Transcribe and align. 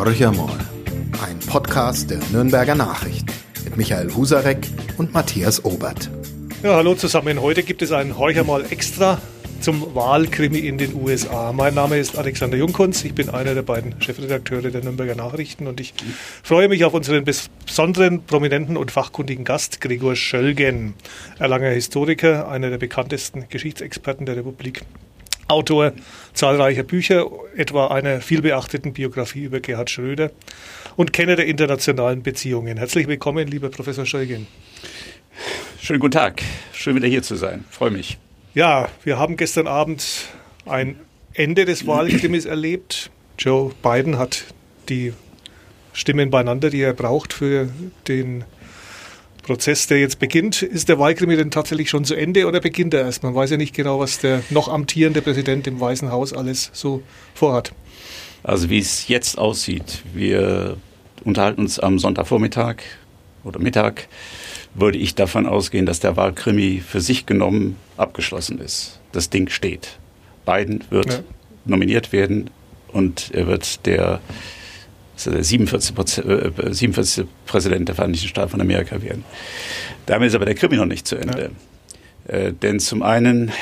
Horch 0.00 0.26
einmal. 0.26 0.56
Ein 1.22 1.38
Podcast 1.40 2.10
der 2.10 2.20
Nürnberger 2.32 2.74
Nachrichten 2.74 3.30
mit 3.64 3.76
Michael 3.76 4.10
Husarek 4.14 4.66
und 4.96 5.12
Matthias 5.12 5.62
Obert. 5.62 6.10
Ja, 6.62 6.76
hallo 6.76 6.94
zusammen. 6.94 7.42
Heute 7.42 7.62
gibt 7.62 7.82
es 7.82 7.92
einen 7.92 8.16
Horch 8.16 8.38
einmal 8.38 8.64
extra 8.72 9.20
zum 9.60 9.94
Wahlkrimi 9.94 10.60
in 10.60 10.78
den 10.78 10.94
USA. 10.94 11.52
Mein 11.52 11.74
Name 11.74 11.98
ist 11.98 12.16
Alexander 12.16 12.56
Jungkunz. 12.56 13.04
Ich 13.04 13.14
bin 13.14 13.28
einer 13.28 13.52
der 13.52 13.60
beiden 13.60 14.00
Chefredakteure 14.00 14.70
der 14.70 14.82
Nürnberger 14.82 15.16
Nachrichten 15.16 15.66
und 15.66 15.80
ich 15.80 15.92
freue 16.42 16.68
mich 16.68 16.86
auf 16.86 16.94
unseren 16.94 17.26
besonderen, 17.26 18.22
prominenten 18.22 18.78
und 18.78 18.90
fachkundigen 18.90 19.44
Gast, 19.44 19.82
Gregor 19.82 20.16
Schölgen, 20.16 20.94
erlanger 21.38 21.68
Historiker, 21.68 22.48
einer 22.48 22.70
der 22.70 22.78
bekanntesten 22.78 23.50
Geschichtsexperten 23.50 24.24
der 24.24 24.36
Republik. 24.36 24.80
Autor 25.50 25.92
zahlreicher 26.32 26.82
Bücher, 26.82 27.26
etwa 27.56 27.88
einer 27.88 28.20
vielbeachteten 28.20 28.92
Biografie 28.92 29.44
über 29.44 29.60
Gerhard 29.60 29.90
Schröder 29.90 30.30
und 30.96 31.12
Kenner 31.12 31.36
der 31.36 31.46
internationalen 31.46 32.22
Beziehungen. 32.22 32.78
Herzlich 32.78 33.08
willkommen, 33.08 33.48
lieber 33.48 33.68
Professor 33.68 34.06
Schölgen. 34.06 34.46
Schönen 35.80 36.00
guten 36.00 36.12
Tag. 36.12 36.42
Schön 36.72 36.96
wieder 36.96 37.08
hier 37.08 37.22
zu 37.22 37.36
sein. 37.36 37.64
Freue 37.70 37.90
mich. 37.90 38.18
Ja, 38.54 38.88
wir 39.04 39.18
haben 39.18 39.36
gestern 39.36 39.66
Abend 39.66 40.28
ein 40.66 40.96
Ende 41.34 41.64
des 41.64 41.86
Wahlkrimis 41.86 42.44
erlebt. 42.44 43.10
Joe 43.38 43.72
Biden 43.82 44.18
hat 44.18 44.44
die 44.88 45.12
Stimmen 45.92 46.30
beieinander, 46.30 46.70
die 46.70 46.82
er 46.82 46.92
braucht 46.92 47.32
für 47.32 47.68
den 48.08 48.44
Prozess, 49.42 49.86
der 49.86 49.98
jetzt 49.98 50.18
beginnt. 50.18 50.62
Ist 50.62 50.88
der 50.88 50.98
Wahlkrimi 50.98 51.36
denn 51.36 51.50
tatsächlich 51.50 51.90
schon 51.90 52.04
zu 52.04 52.14
Ende 52.14 52.46
oder 52.46 52.60
beginnt 52.60 52.94
er 52.94 53.02
erst? 53.02 53.22
Man 53.22 53.34
weiß 53.34 53.50
ja 53.50 53.56
nicht 53.56 53.74
genau, 53.74 54.00
was 54.00 54.18
der 54.18 54.42
noch 54.50 54.68
amtierende 54.68 55.22
Präsident 55.22 55.66
im 55.66 55.80
Weißen 55.80 56.10
Haus 56.10 56.32
alles 56.32 56.70
so 56.72 57.02
vorhat. 57.34 57.72
Also 58.42 58.70
wie 58.70 58.78
es 58.78 59.08
jetzt 59.08 59.38
aussieht, 59.38 60.02
wir 60.14 60.76
unterhalten 61.24 61.60
uns 61.60 61.78
am 61.78 61.98
Sonntagvormittag 61.98 62.76
oder 63.44 63.58
Mittag, 63.58 64.08
würde 64.74 64.98
ich 64.98 65.14
davon 65.14 65.46
ausgehen, 65.46 65.86
dass 65.86 66.00
der 66.00 66.16
Wahlkrimi 66.16 66.82
für 66.86 67.00
sich 67.00 67.26
genommen 67.26 67.76
abgeschlossen 67.96 68.58
ist. 68.60 69.00
Das 69.12 69.30
Ding 69.30 69.48
steht. 69.48 69.98
Biden 70.46 70.84
wird 70.90 71.12
ja. 71.12 71.20
nominiert 71.64 72.12
werden 72.12 72.50
und 72.88 73.30
er 73.34 73.46
wird 73.46 73.84
der 73.86 73.90
der 73.96 74.20
47, 75.24 76.18
äh, 76.18 76.72
47 76.72 77.26
Präsident 77.46 77.88
der 77.88 77.94
Vereinigten 77.94 78.28
Staaten 78.28 78.50
von 78.50 78.60
Amerika 78.60 79.02
werden. 79.02 79.24
Damit 80.06 80.28
ist 80.28 80.34
aber 80.34 80.46
der 80.46 80.54
Krimi 80.54 80.76
noch 80.76 80.86
nicht 80.86 81.06
zu 81.06 81.16
Ende. 81.16 81.50
Ja. 82.28 82.34
Äh, 82.34 82.52
denn 82.52 82.80
zum 82.80 83.02
einen 83.02 83.52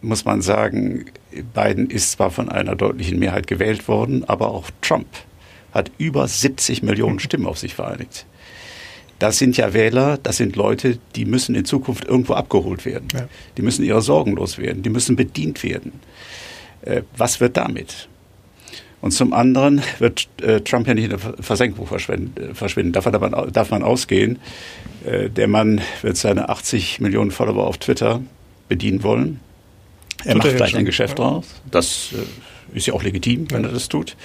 muss 0.00 0.24
man 0.24 0.42
sagen, 0.42 1.06
Biden 1.54 1.88
ist 1.88 2.12
zwar 2.12 2.30
von 2.30 2.48
einer 2.48 2.74
deutlichen 2.74 3.18
Mehrheit 3.18 3.46
gewählt 3.46 3.88
worden, 3.88 4.24
aber 4.24 4.48
auch 4.48 4.70
Trump 4.80 5.06
hat 5.72 5.90
über 5.98 6.26
70 6.26 6.82
Millionen 6.82 7.18
Stimmen 7.20 7.46
auf 7.46 7.58
sich 7.58 7.74
vereinigt. 7.74 8.26
Das 9.18 9.38
sind 9.38 9.56
ja 9.56 9.72
Wähler, 9.72 10.18
das 10.20 10.38
sind 10.38 10.56
Leute, 10.56 10.98
die 11.14 11.24
müssen 11.24 11.54
in 11.54 11.64
Zukunft 11.64 12.04
irgendwo 12.04 12.34
abgeholt 12.34 12.84
werden. 12.84 13.06
Ja. 13.14 13.28
Die 13.56 13.62
müssen 13.62 13.84
ihrer 13.84 14.02
Sorgen 14.02 14.32
loswerden, 14.32 14.82
die 14.82 14.90
müssen 14.90 15.14
bedient 15.14 15.62
werden. 15.62 15.92
Äh, 16.82 17.02
was 17.16 17.40
wird 17.40 17.56
damit? 17.56 18.08
Und 19.02 19.10
zum 19.10 19.32
anderen 19.32 19.82
wird 19.98 20.28
äh, 20.40 20.60
Trump 20.60 20.86
ja 20.86 20.94
nicht 20.94 21.04
in 21.04 21.10
der 21.10 21.18
Versenkung 21.18 21.86
verschwinden. 21.86 22.54
verschwinden. 22.54 22.92
Davon 22.92 23.12
darf 23.12 23.20
man, 23.20 23.52
darf 23.52 23.70
man 23.70 23.82
ausgehen. 23.82 24.38
Äh, 25.04 25.28
der 25.28 25.48
Mann 25.48 25.80
wird 26.02 26.16
seine 26.16 26.48
80 26.48 27.00
Millionen 27.00 27.32
Follower 27.32 27.66
auf 27.66 27.78
Twitter 27.78 28.22
bedienen 28.68 29.02
wollen. 29.02 29.40
Er 30.24 30.36
macht 30.36 30.48
vielleicht 30.48 30.76
ein 30.76 30.84
Geschäft 30.84 31.18
ja. 31.18 31.24
draus. 31.24 31.46
Das 31.68 32.10
äh, 32.12 32.76
ist 32.76 32.86
ja 32.86 32.94
auch 32.94 33.02
legitim, 33.02 33.50
wenn 33.50 33.62
ja. 33.62 33.68
er 33.70 33.74
das 33.74 33.88
tut. 33.88 34.16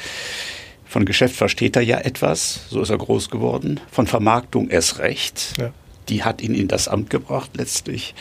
Von 0.86 1.06
Geschäft 1.06 1.36
versteht 1.36 1.76
er 1.76 1.82
ja 1.82 1.98
etwas, 1.98 2.70
so 2.70 2.80
ist 2.82 2.92
er 2.92 3.00
groß 3.00 3.32
geworden. 3.32 3.80
Von 3.92 4.06
Vermarktung 4.06 4.70
erst 4.70 5.00
recht. 5.00 5.54
Ja. 5.60 5.72
Die 6.08 6.24
hat 6.24 6.42
ihn 6.42 6.54
in 6.54 6.68
das 6.68 6.88
Amt 6.88 7.10
gebracht, 7.10 7.50
letztlich 7.58 8.14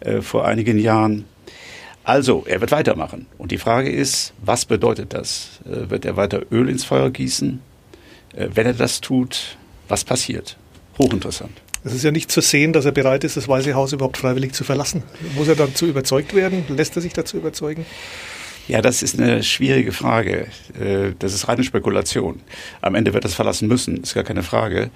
äh, 0.00 0.20
vor 0.20 0.44
einigen 0.44 0.78
Jahren. 0.78 1.24
Also, 2.10 2.42
er 2.44 2.60
wird 2.60 2.72
weitermachen. 2.72 3.26
Und 3.38 3.52
die 3.52 3.56
Frage 3.56 3.88
ist, 3.88 4.32
was 4.42 4.64
bedeutet 4.64 5.14
das? 5.14 5.60
Äh, 5.64 5.90
wird 5.90 6.04
er 6.04 6.16
weiter 6.16 6.42
Öl 6.50 6.68
ins 6.68 6.82
Feuer 6.82 7.08
gießen? 7.08 7.60
Äh, 8.34 8.48
wenn 8.52 8.66
er 8.66 8.72
das 8.72 9.00
tut, 9.00 9.56
was 9.86 10.02
passiert? 10.02 10.56
Hochinteressant. 10.98 11.52
Es 11.84 11.94
ist 11.94 12.02
ja 12.02 12.10
nicht 12.10 12.32
zu 12.32 12.40
sehen, 12.40 12.72
dass 12.72 12.84
er 12.84 12.90
bereit 12.90 13.22
ist, 13.22 13.36
das 13.36 13.46
Weiße 13.46 13.74
Haus 13.74 13.92
überhaupt 13.92 14.16
freiwillig 14.16 14.54
zu 14.54 14.64
verlassen. 14.64 15.04
Muss 15.36 15.46
er 15.46 15.54
dazu 15.54 15.86
überzeugt 15.86 16.34
werden? 16.34 16.64
Lässt 16.68 16.96
er 16.96 17.02
sich 17.02 17.12
dazu 17.12 17.36
überzeugen? 17.36 17.86
Ja, 18.70 18.80
das 18.80 19.02
ist 19.02 19.18
eine 19.18 19.42
schwierige 19.42 19.90
Frage. 19.90 20.46
Äh, 20.80 21.14
das 21.18 21.34
ist 21.34 21.48
reine 21.48 21.64
Spekulation. 21.64 22.40
Am 22.80 22.94
Ende 22.94 23.12
wird 23.14 23.24
es 23.24 23.34
verlassen 23.34 23.66
müssen, 23.66 23.96
ist 23.96 24.14
gar 24.14 24.22
keine 24.22 24.44
Frage. 24.44 24.90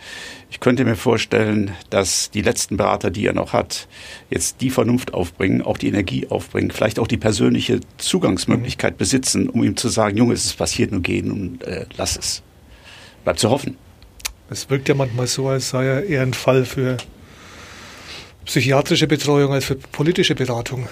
Ich 0.49 0.61
könnte 0.61 0.85
mir 0.85 0.95
vorstellen, 0.95 1.73
dass 1.91 2.31
die 2.31 2.43
letzten 2.43 2.77
Berater, 2.77 3.11
die 3.11 3.27
er 3.27 3.33
noch 3.33 3.53
hat, 3.53 3.89
jetzt 4.31 4.61
die 4.61 4.71
Vernunft 4.71 5.13
aufbringen, 5.13 5.61
auch 5.61 5.77
die 5.77 5.89
Energie 5.89 6.29
aufbringen, 6.29 6.71
vielleicht 6.71 7.01
auch 7.01 7.09
die 7.09 7.17
persönliche 7.17 7.81
Zugangsmöglichkeit 7.97 8.97
besitzen, 8.97 9.49
um 9.49 9.65
ihm 9.65 9.77
zu 9.77 9.89
sagen, 9.89 10.17
Junge, 10.19 10.35
es 10.35 10.45
ist 10.45 10.57
passiert, 10.57 10.93
nur 10.93 11.03
gehen 11.03 11.33
und 11.33 11.65
äh, 11.65 11.87
lass 11.97 12.17
es. 12.17 12.45
Bleibt 13.25 13.41
zu 13.41 13.51
hoffen. 13.51 13.77
Es 14.51 14.71
wirkt 14.71 14.89
ja 14.89 14.95
manchmal 14.95 15.27
so, 15.27 15.49
als 15.49 15.71
sei 15.71 15.85
er 15.85 16.05
eher 16.05 16.23
ein 16.23 16.35
Fall 16.35 16.65
für 16.65 16.97
psychiatrische 18.45 19.09
Betreuung 19.09 19.53
als 19.53 19.65
für 19.65 19.75
politische 19.75 20.37
Beratung 20.37 20.87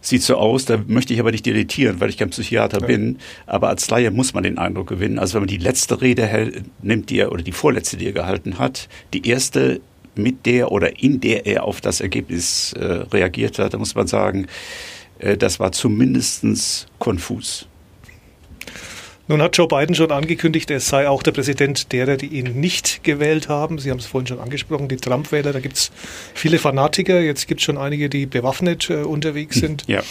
sieht 0.00 0.22
so 0.22 0.36
aus, 0.36 0.64
da 0.64 0.82
möchte 0.86 1.12
ich 1.12 1.20
aber 1.20 1.30
nicht 1.30 1.46
irritieren, 1.46 2.00
weil 2.00 2.08
ich 2.08 2.16
kein 2.16 2.30
Psychiater 2.30 2.80
ja. 2.80 2.86
bin. 2.86 3.18
Aber 3.46 3.68
als 3.68 3.88
Laie 3.90 4.10
muss 4.10 4.34
man 4.34 4.42
den 4.42 4.58
Eindruck 4.58 4.88
gewinnen. 4.88 5.18
Also 5.18 5.34
wenn 5.34 5.42
man 5.42 5.48
die 5.48 5.58
letzte 5.58 6.00
Rede 6.00 6.26
hält, 6.26 6.64
nimmt, 6.82 7.10
die 7.10 7.18
er, 7.18 7.32
oder 7.32 7.42
die 7.42 7.52
vorletzte, 7.52 7.96
die 7.96 8.06
er 8.06 8.12
gehalten 8.12 8.58
hat, 8.58 8.88
die 9.12 9.26
erste, 9.28 9.80
mit 10.14 10.44
der 10.46 10.72
oder 10.72 11.00
in 11.02 11.20
der 11.20 11.46
er 11.46 11.64
auf 11.64 11.80
das 11.80 12.00
Ergebnis 12.00 12.72
äh, 12.72 12.84
reagiert 12.84 13.58
hat, 13.58 13.74
da 13.74 13.78
muss 13.78 13.94
man 13.94 14.06
sagen, 14.06 14.46
äh, 15.18 15.36
das 15.36 15.60
war 15.60 15.72
zumindestens 15.72 16.86
konfus. 16.98 17.66
Nun 19.30 19.42
hat 19.42 19.56
Joe 19.56 19.68
Biden 19.68 19.94
schon 19.94 20.10
angekündigt, 20.10 20.72
er 20.72 20.80
sei 20.80 21.08
auch 21.08 21.22
der 21.22 21.30
Präsident 21.30 21.92
derer, 21.92 22.16
die 22.16 22.26
ihn 22.26 22.58
nicht 22.58 23.04
gewählt 23.04 23.48
haben. 23.48 23.78
Sie 23.78 23.92
haben 23.92 23.98
es 23.98 24.06
vorhin 24.06 24.26
schon 24.26 24.40
angesprochen, 24.40 24.88
die 24.88 24.96
Trump-Wähler, 24.96 25.52
da 25.52 25.60
gibt 25.60 25.76
es 25.76 25.92
viele 26.34 26.58
Fanatiker. 26.58 27.20
Jetzt 27.20 27.46
gibt 27.46 27.60
es 27.60 27.64
schon 27.64 27.78
einige, 27.78 28.08
die 28.08 28.26
bewaffnet 28.26 28.90
äh, 28.90 28.94
unterwegs 28.94 29.54
hm, 29.54 29.60
sind. 29.60 29.84
Ja. 29.86 30.02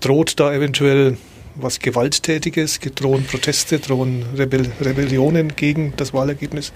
Droht 0.00 0.40
da 0.40 0.52
eventuell 0.52 1.18
was 1.54 1.78
Gewalttätiges? 1.78 2.80
Drohen 2.96 3.22
Proteste, 3.26 3.78
drohen 3.78 4.24
Rebell 4.36 4.66
Rebellionen 4.80 5.54
gegen 5.54 5.92
das 5.96 6.12
Wahlergebnis? 6.12 6.72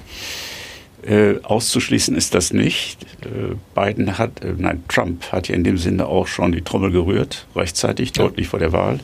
Äh, 1.02 1.40
auszuschließen 1.42 2.14
ist 2.14 2.36
das 2.36 2.52
nicht. 2.52 3.02
Äh, 3.24 3.56
Biden 3.74 4.18
hat, 4.18 4.44
äh, 4.44 4.54
nein, 4.56 4.84
Trump 4.86 5.32
hat 5.32 5.48
ja 5.48 5.56
in 5.56 5.64
dem 5.64 5.78
Sinne 5.78 6.06
auch 6.06 6.28
schon 6.28 6.52
die 6.52 6.62
Trommel 6.62 6.92
gerührt, 6.92 7.48
rechtzeitig, 7.56 8.16
ja. 8.16 8.22
deutlich 8.22 8.46
vor 8.46 8.60
der 8.60 8.70
Wahl. 8.70 9.00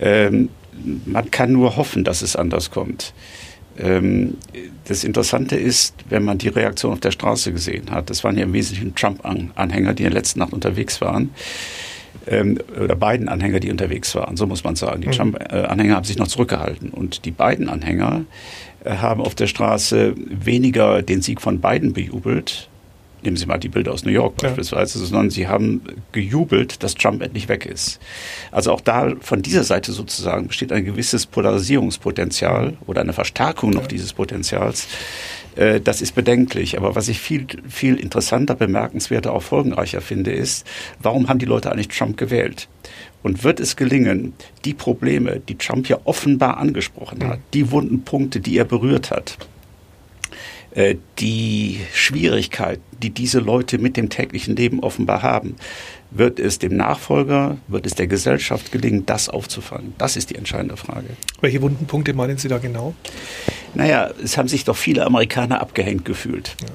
Ähm, 0.00 0.48
man 1.06 1.30
kann 1.30 1.52
nur 1.52 1.76
hoffen, 1.76 2.04
dass 2.04 2.22
es 2.22 2.36
anders 2.36 2.70
kommt. 2.70 3.14
Ähm, 3.78 4.36
das 4.84 5.04
Interessante 5.04 5.56
ist, 5.56 5.94
wenn 6.08 6.22
man 6.22 6.38
die 6.38 6.48
Reaktion 6.48 6.92
auf 6.92 7.00
der 7.00 7.10
Straße 7.10 7.52
gesehen 7.52 7.90
hat, 7.90 8.10
das 8.10 8.22
waren 8.22 8.36
ja 8.36 8.44
im 8.44 8.52
Wesentlichen 8.52 8.94
Trump-Anhänger, 8.94 9.94
die 9.94 10.04
in 10.04 10.10
der 10.10 10.18
letzten 10.18 10.38
Nacht 10.40 10.52
unterwegs 10.52 11.00
waren, 11.00 11.30
ähm, 12.26 12.58
oder 12.80 12.94
beiden 12.94 13.28
Anhänger, 13.28 13.60
die 13.60 13.70
unterwegs 13.70 14.14
waren, 14.14 14.36
so 14.36 14.46
muss 14.46 14.64
man 14.64 14.76
sagen. 14.76 15.00
Die 15.00 15.08
mhm. 15.08 15.12
Trump-Anhänger 15.12 15.96
haben 15.96 16.04
sich 16.04 16.18
noch 16.18 16.28
zurückgehalten 16.28 16.90
und 16.90 17.24
die 17.24 17.30
beiden 17.30 17.68
Anhänger 17.68 18.24
äh, 18.84 18.96
haben 18.96 19.20
auf 19.20 19.34
der 19.34 19.46
Straße 19.46 20.14
weniger 20.16 21.02
den 21.02 21.22
Sieg 21.22 21.40
von 21.40 21.60
Biden 21.60 21.92
bejubelt, 21.92 22.68
nehmen 23.24 23.36
Sie 23.36 23.46
mal 23.46 23.58
die 23.58 23.68
Bilder 23.68 23.92
aus 23.92 24.04
New 24.04 24.12
York 24.12 24.36
beispielsweise, 24.36 24.98
ja. 24.98 25.04
sondern 25.04 25.30
sie 25.30 25.48
haben 25.48 25.82
gejubelt, 26.12 26.82
dass 26.82 26.94
Trump 26.94 27.22
endlich 27.22 27.48
weg 27.48 27.66
ist. 27.66 28.00
Also 28.50 28.72
auch 28.72 28.80
da 28.80 29.14
von 29.20 29.42
dieser 29.42 29.64
Seite 29.64 29.92
sozusagen 29.92 30.48
besteht 30.48 30.72
ein 30.72 30.84
gewisses 30.84 31.26
Polarisierungspotenzial 31.26 32.76
oder 32.86 33.00
eine 33.00 33.12
Verstärkung 33.12 33.70
noch 33.70 33.86
dieses 33.86 34.12
Potenzials. 34.12 34.86
Äh, 35.56 35.80
das 35.80 36.02
ist 36.02 36.14
bedenklich. 36.14 36.76
Aber 36.76 36.94
was 36.94 37.08
ich 37.08 37.20
viel, 37.20 37.46
viel 37.68 37.96
interessanter, 37.96 38.54
bemerkenswerter, 38.54 39.32
auch 39.32 39.42
folgenreicher 39.42 40.00
finde, 40.00 40.32
ist, 40.32 40.66
warum 41.00 41.28
haben 41.28 41.38
die 41.38 41.46
Leute 41.46 41.70
eigentlich 41.70 41.88
Trump 41.88 42.16
gewählt? 42.16 42.68
Und 43.22 43.42
wird 43.42 43.58
es 43.58 43.76
gelingen, 43.76 44.34
die 44.66 44.74
Probleme, 44.74 45.40
die 45.40 45.56
Trump 45.56 45.88
ja 45.88 45.98
offenbar 46.04 46.58
angesprochen 46.58 47.26
hat, 47.26 47.38
die 47.54 47.70
wunden 47.70 48.02
Punkte, 48.02 48.40
die 48.40 48.58
er 48.58 48.66
berührt 48.66 49.10
hat, 49.10 49.38
die 51.18 51.80
Schwierigkeit, 51.92 52.80
die 53.02 53.10
diese 53.10 53.38
Leute 53.38 53.78
mit 53.78 53.96
dem 53.96 54.08
täglichen 54.08 54.56
Leben 54.56 54.80
offenbar 54.80 55.22
haben, 55.22 55.54
wird 56.10 56.40
es 56.40 56.58
dem 56.58 56.76
Nachfolger, 56.76 57.58
wird 57.68 57.86
es 57.86 57.94
der 57.94 58.06
Gesellschaft 58.06 58.72
gelingen, 58.72 59.06
das 59.06 59.28
aufzufangen? 59.28 59.94
Das 59.98 60.16
ist 60.16 60.30
die 60.30 60.34
entscheidende 60.34 60.76
Frage. 60.76 61.08
Welche 61.40 61.62
wunden 61.62 61.86
Punkte 61.86 62.12
meinen 62.14 62.38
Sie 62.38 62.48
da 62.48 62.58
genau? 62.58 62.94
Naja, 63.74 64.10
es 64.22 64.36
haben 64.36 64.48
sich 64.48 64.64
doch 64.64 64.76
viele 64.76 65.04
Amerikaner 65.06 65.60
abgehängt 65.60 66.04
gefühlt. 66.04 66.56
Ja 66.60 66.68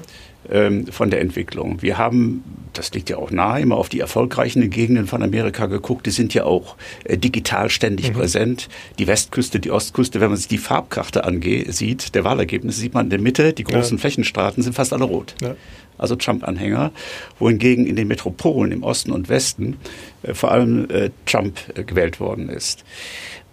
ähm, 0.50 0.86
von 0.86 1.10
der 1.10 1.20
Entwicklung. 1.20 1.82
Wir 1.82 1.98
haben, 1.98 2.42
das 2.72 2.92
liegt 2.92 3.10
ja 3.10 3.16
auch 3.16 3.30
nahe, 3.30 3.60
immer 3.60 3.76
auf 3.76 3.88
die 3.88 4.00
erfolgreichen 4.00 4.68
Gegenden 4.70 5.06
von 5.06 5.22
Amerika 5.22 5.66
geguckt. 5.66 6.06
Die 6.06 6.10
sind 6.10 6.34
ja 6.34 6.44
auch 6.44 6.76
äh, 7.04 7.16
digital 7.16 7.70
ständig 7.70 8.10
mhm. 8.10 8.14
präsent. 8.14 8.68
Die 8.98 9.06
Westküste, 9.06 9.60
die 9.60 9.70
Ostküste, 9.70 10.20
wenn 10.20 10.28
man 10.28 10.36
sich 10.36 10.48
die 10.48 10.58
Farbkarte 10.58 11.24
ansieht, 11.24 12.14
der 12.14 12.24
Wahlergebnisse, 12.24 12.80
sieht 12.80 12.94
man 12.94 13.06
in 13.06 13.10
der 13.10 13.20
Mitte, 13.20 13.52
die 13.52 13.64
großen 13.64 13.96
ja. 13.96 14.00
Flächenstaaten 14.00 14.62
sind 14.62 14.74
fast 14.74 14.92
alle 14.92 15.04
rot. 15.04 15.34
Ja. 15.40 15.54
Also 15.98 16.16
Trump-Anhänger, 16.16 16.92
wohingegen 17.38 17.86
in 17.86 17.94
den 17.94 18.08
Metropolen 18.08 18.72
im 18.72 18.82
Osten 18.82 19.12
und 19.12 19.28
Westen 19.28 19.76
äh, 20.22 20.34
vor 20.34 20.50
allem 20.50 20.88
äh, 20.90 21.10
Trump 21.26 21.58
äh, 21.74 21.84
gewählt 21.84 22.20
worden 22.20 22.48
ist. 22.48 22.84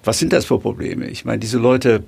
Was 0.03 0.19
sind 0.19 0.31
das 0.31 0.45
für 0.45 0.57
Probleme? 0.57 1.07
Ich 1.07 1.25
meine, 1.25 1.39
diese 1.39 1.57
Leute 1.57 2.03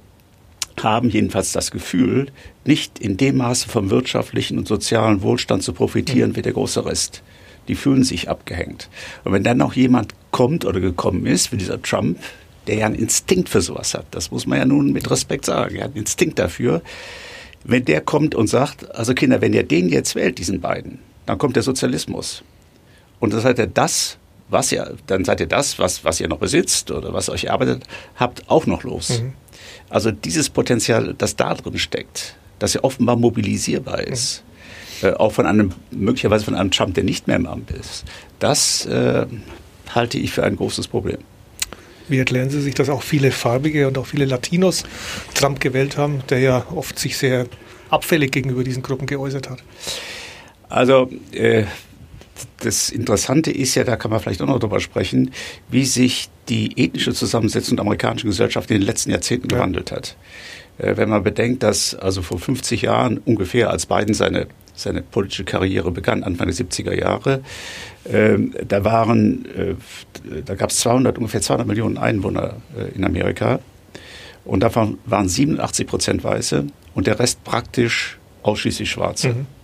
haben 0.83 1.09
jedenfalls 1.09 1.51
das 1.51 1.71
Gefühl, 1.71 2.27
nicht 2.65 2.99
in 2.99 3.17
dem 3.17 3.37
Maße 3.37 3.69
vom 3.69 3.89
wirtschaftlichen 3.89 4.57
und 4.57 4.67
sozialen 4.67 5.21
Wohlstand 5.21 5.63
zu 5.63 5.73
profitieren 5.73 6.31
mhm. 6.31 6.35
wie 6.35 6.41
der 6.41 6.53
große 6.53 6.85
Rest. 6.85 7.23
Die 7.67 7.75
fühlen 7.75 8.03
sich 8.03 8.29
abgehängt. 8.29 8.89
Und 9.23 9.33
wenn 9.33 9.43
dann 9.43 9.57
noch 9.57 9.73
jemand 9.73 10.13
kommt 10.31 10.65
oder 10.65 10.79
gekommen 10.79 11.25
ist, 11.25 11.51
wie 11.51 11.57
dieser 11.57 11.81
Trump, 11.81 12.17
der 12.67 12.75
ja 12.75 12.85
einen 12.85 12.95
Instinkt 12.95 13.49
für 13.49 13.61
sowas 13.61 13.93
hat, 13.93 14.05
das 14.11 14.31
muss 14.31 14.45
man 14.45 14.57
ja 14.57 14.65
nun 14.65 14.91
mit 14.91 15.09
Respekt 15.09 15.45
sagen, 15.45 15.75
er 15.75 15.85
hat 15.85 15.91
einen 15.91 16.01
Instinkt 16.01 16.39
dafür, 16.39 16.81
wenn 17.63 17.85
der 17.85 18.01
kommt 18.01 18.35
und 18.35 18.47
sagt, 18.47 18.93
also 18.95 19.13
Kinder, 19.13 19.41
wenn 19.41 19.53
ihr 19.53 19.63
den 19.63 19.89
jetzt 19.89 20.15
wählt, 20.15 20.37
diesen 20.37 20.61
beiden, 20.61 20.99
dann 21.25 21.37
kommt 21.37 21.55
der 21.55 21.63
Sozialismus. 21.63 22.43
Und 23.19 23.33
dann 23.33 23.41
seid 23.41 23.59
ihr 23.59 23.67
das, 23.67 24.17
was 24.49 24.71
ihr, 24.71 24.95
dann 25.07 25.25
seid 25.25 25.39
ihr 25.39 25.47
das, 25.47 25.77
was, 25.77 26.03
was 26.03 26.19
ihr 26.19 26.27
noch 26.27 26.39
besitzt 26.39 26.89
oder 26.91 27.13
was 27.13 27.29
euch 27.29 27.45
erarbeitet 27.45 27.83
habt, 28.15 28.49
auch 28.49 28.65
noch 28.65 28.83
los. 28.83 29.21
Mhm. 29.21 29.33
Also 29.89 30.11
dieses 30.11 30.49
Potenzial, 30.49 31.15
das 31.17 31.35
da 31.35 31.53
drin 31.55 31.77
steckt, 31.77 32.35
das 32.59 32.73
ja 32.73 32.83
offenbar 32.83 33.15
mobilisierbar 33.15 34.01
ist, 34.01 34.43
mhm. 35.01 35.09
äh, 35.09 35.13
auch 35.13 35.31
von 35.31 35.45
einem, 35.45 35.71
möglicherweise 35.91 36.45
von 36.45 36.55
einem 36.55 36.71
Trump, 36.71 36.93
der 36.95 37.03
nicht 37.03 37.27
mehr 37.27 37.37
im 37.37 37.47
Amt 37.47 37.71
ist, 37.71 38.05
das 38.39 38.85
äh, 38.85 39.25
halte 39.93 40.17
ich 40.17 40.31
für 40.31 40.43
ein 40.43 40.55
großes 40.55 40.87
Problem. 40.87 41.17
Wie 42.07 42.17
erklären 42.17 42.49
Sie 42.49 42.61
sich, 42.61 42.73
dass 42.73 42.89
auch 42.89 43.03
viele 43.03 43.31
Farbige 43.31 43.87
und 43.87 43.97
auch 43.97 44.07
viele 44.07 44.25
Latinos 44.25 44.83
Trump 45.35 45.59
gewählt 45.59 45.95
haben, 45.97 46.23
der 46.29 46.39
ja 46.39 46.65
oft 46.73 46.97
sich 46.97 47.17
sehr 47.17 47.45
abfällig 47.89 48.31
gegenüber 48.31 48.63
diesen 48.63 48.81
Gruppen 48.81 49.05
geäußert 49.05 49.49
hat? 49.49 49.63
Also 50.69 51.09
äh, 51.31 51.65
das 52.61 52.89
Interessante 52.89 53.51
ist 53.51 53.75
ja, 53.75 53.83
da 53.83 53.95
kann 53.95 54.11
man 54.11 54.19
vielleicht 54.19 54.41
auch 54.41 54.47
noch 54.47 54.59
drüber 54.59 54.79
sprechen, 54.79 55.31
wie 55.69 55.85
sich 55.85 56.29
die 56.47 56.83
ethnische 56.83 57.13
Zusammensetzung 57.13 57.77
der 57.77 57.83
amerikanischen 57.83 58.29
Gesellschaft 58.29 58.69
in 58.71 58.79
den 58.79 58.85
letzten 58.85 59.11
Jahrzehnten 59.11 59.49
ja. 59.49 59.57
gewandelt 59.57 59.91
hat. 59.91 60.15
Äh, 60.77 60.97
wenn 60.97 61.09
man 61.09 61.23
bedenkt, 61.23 61.63
dass 61.63 61.95
also 61.95 62.21
vor 62.21 62.39
50 62.39 62.83
Jahren 62.83 63.17
ungefähr, 63.19 63.69
als 63.69 63.85
Biden 63.85 64.13
seine, 64.13 64.47
seine 64.73 65.01
politische 65.01 65.43
Karriere 65.43 65.91
begann, 65.91 66.23
Anfang 66.23 66.47
der 66.47 66.55
70er 66.55 66.93
Jahre, 66.93 67.41
äh, 68.05 68.37
da 68.67 68.83
waren, 68.83 69.45
äh, 69.55 69.75
da 70.45 70.55
gab 70.55 70.71
es 70.71 70.77
200, 70.77 71.17
ungefähr 71.17 71.41
200 71.41 71.67
Millionen 71.67 71.97
Einwohner 71.97 72.57
äh, 72.77 72.95
in 72.95 73.03
Amerika 73.03 73.59
und 74.45 74.61
davon 74.61 74.97
waren 75.05 75.29
87 75.29 75.85
Prozent 75.85 76.23
Weiße 76.23 76.65
und 76.95 77.07
der 77.07 77.19
Rest 77.19 77.43
praktisch 77.43 78.17
ausschließlich 78.41 78.89
Schwarze. 78.89 79.29
Mhm. 79.29 79.58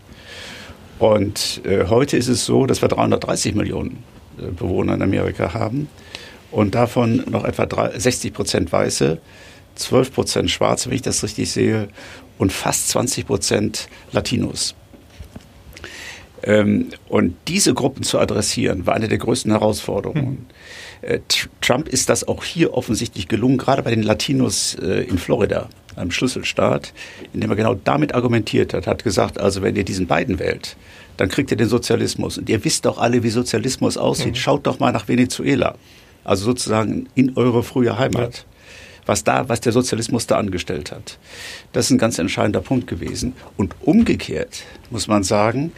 Und 0.99 1.61
äh, 1.65 1.87
heute 1.87 2.17
ist 2.17 2.27
es 2.27 2.45
so, 2.45 2.65
dass 2.65 2.81
wir 2.81 2.89
330 2.89 3.55
Millionen 3.55 4.03
äh, 4.37 4.51
Bewohner 4.51 4.93
in 4.93 5.01
Amerika 5.01 5.53
haben 5.53 5.89
und 6.51 6.75
davon 6.75 7.23
noch 7.29 7.43
etwa 7.43 7.91
60 7.97 8.33
Prozent 8.33 8.71
Weiße, 8.71 9.19
12 9.75 10.13
Prozent 10.13 10.51
Schwarze, 10.51 10.89
wenn 10.89 10.95
ich 10.95 11.01
das 11.01 11.23
richtig 11.23 11.51
sehe, 11.51 11.89
und 12.37 12.53
fast 12.53 12.89
20 12.89 13.27
Prozent 13.27 13.89
Latinos. 14.11 14.75
Ähm, 16.43 16.89
und 17.09 17.35
diese 17.47 17.73
Gruppen 17.73 18.03
zu 18.03 18.19
adressieren, 18.19 18.85
war 18.85 18.93
eine 18.93 19.07
der 19.07 19.17
größten 19.17 19.51
Herausforderungen. 19.51 20.25
Hm. 20.25 20.45
Äh, 21.01 21.19
Trump 21.61 21.87
ist 21.87 22.09
das 22.09 22.27
auch 22.27 22.43
hier 22.43 22.73
offensichtlich 22.73 23.27
gelungen, 23.27 23.57
gerade 23.57 23.83
bei 23.83 23.91
den 23.91 24.03
Latinos 24.03 24.75
äh, 24.75 25.03
in 25.03 25.17
Florida, 25.17 25.69
einem 25.95 26.11
Schlüsselstaat, 26.11 26.93
in 27.33 27.41
dem 27.41 27.49
er 27.49 27.55
genau 27.55 27.75
damit 27.75 28.13
argumentiert 28.13 28.73
hat, 28.73 28.87
hat 28.87 29.03
gesagt, 29.03 29.39
also 29.39 29.61
wenn 29.61 29.75
ihr 29.75 29.85
diesen 29.85 30.07
beiden 30.07 30.39
wählt, 30.39 30.75
dann 31.17 31.29
kriegt 31.29 31.51
ihr 31.51 31.57
den 31.57 31.69
Sozialismus. 31.69 32.37
Und 32.37 32.49
ihr 32.49 32.63
wisst 32.65 32.85
doch 32.85 32.97
alle, 32.97 33.23
wie 33.23 33.29
Sozialismus 33.29 33.97
aussieht. 33.97 34.33
Mhm. 34.33 34.35
Schaut 34.35 34.67
doch 34.67 34.79
mal 34.79 34.91
nach 34.91 35.07
Venezuela 35.07 35.75
also 36.25 36.45
sozusagen 36.45 37.07
in 37.15 37.37
eure 37.37 37.63
frühe 37.63 37.97
Heimat. 37.97 38.37
Ja. 38.37 38.43
Was 39.07 39.23
da, 39.23 39.47
was 39.47 39.61
der 39.61 39.71
Sozialismus 39.71 40.25
da 40.25 40.37
angestellt 40.37 40.91
hat. 40.91 41.19
Das 41.73 41.85
ist 41.85 41.91
ein 41.91 41.99
ganz 41.99 42.17
entscheidender 42.17 42.61
Punkt 42.61 42.87
gewesen. 42.87 43.33
Und 43.55 43.75
umgekehrt 43.81 44.63
muss 44.89 45.07
man 45.07 45.23
sagen, 45.23 45.71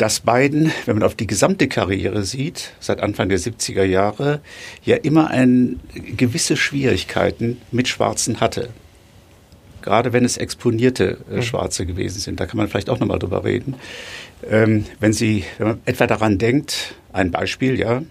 dass 0.00 0.20
Biden, 0.20 0.72
wenn 0.86 0.96
man 0.96 1.02
auf 1.02 1.14
die 1.14 1.26
gesamte 1.26 1.68
Karriere 1.68 2.22
sieht, 2.22 2.72
seit 2.80 3.02
Anfang 3.02 3.28
der 3.28 3.38
70er 3.38 3.84
Jahre, 3.84 4.40
ja 4.82 4.96
immer 4.96 5.28
ein, 5.28 5.78
gewisse 5.92 6.56
Schwierigkeiten 6.56 7.60
mit 7.70 7.86
Schwarzen 7.86 8.40
hatte. 8.40 8.70
Gerade 9.82 10.14
wenn 10.14 10.24
es 10.24 10.38
exponierte 10.38 11.18
äh, 11.30 11.36
mhm. 11.36 11.42
Schwarze 11.42 11.84
gewesen 11.84 12.18
sind. 12.18 12.40
Da 12.40 12.46
kann 12.46 12.56
man 12.56 12.68
vielleicht 12.68 12.88
auch 12.88 12.98
nochmal 12.98 13.18
drüber 13.18 13.44
reden. 13.44 13.74
Ähm, 14.48 14.86
wenn 15.00 15.12
Sie, 15.12 15.44
wenn 15.58 15.68
man 15.68 15.80
etwa 15.84 16.06
daran 16.06 16.38
denkt, 16.38 16.94
ein 17.12 17.30
Beispiel, 17.30 17.78
ja, 17.78 18.02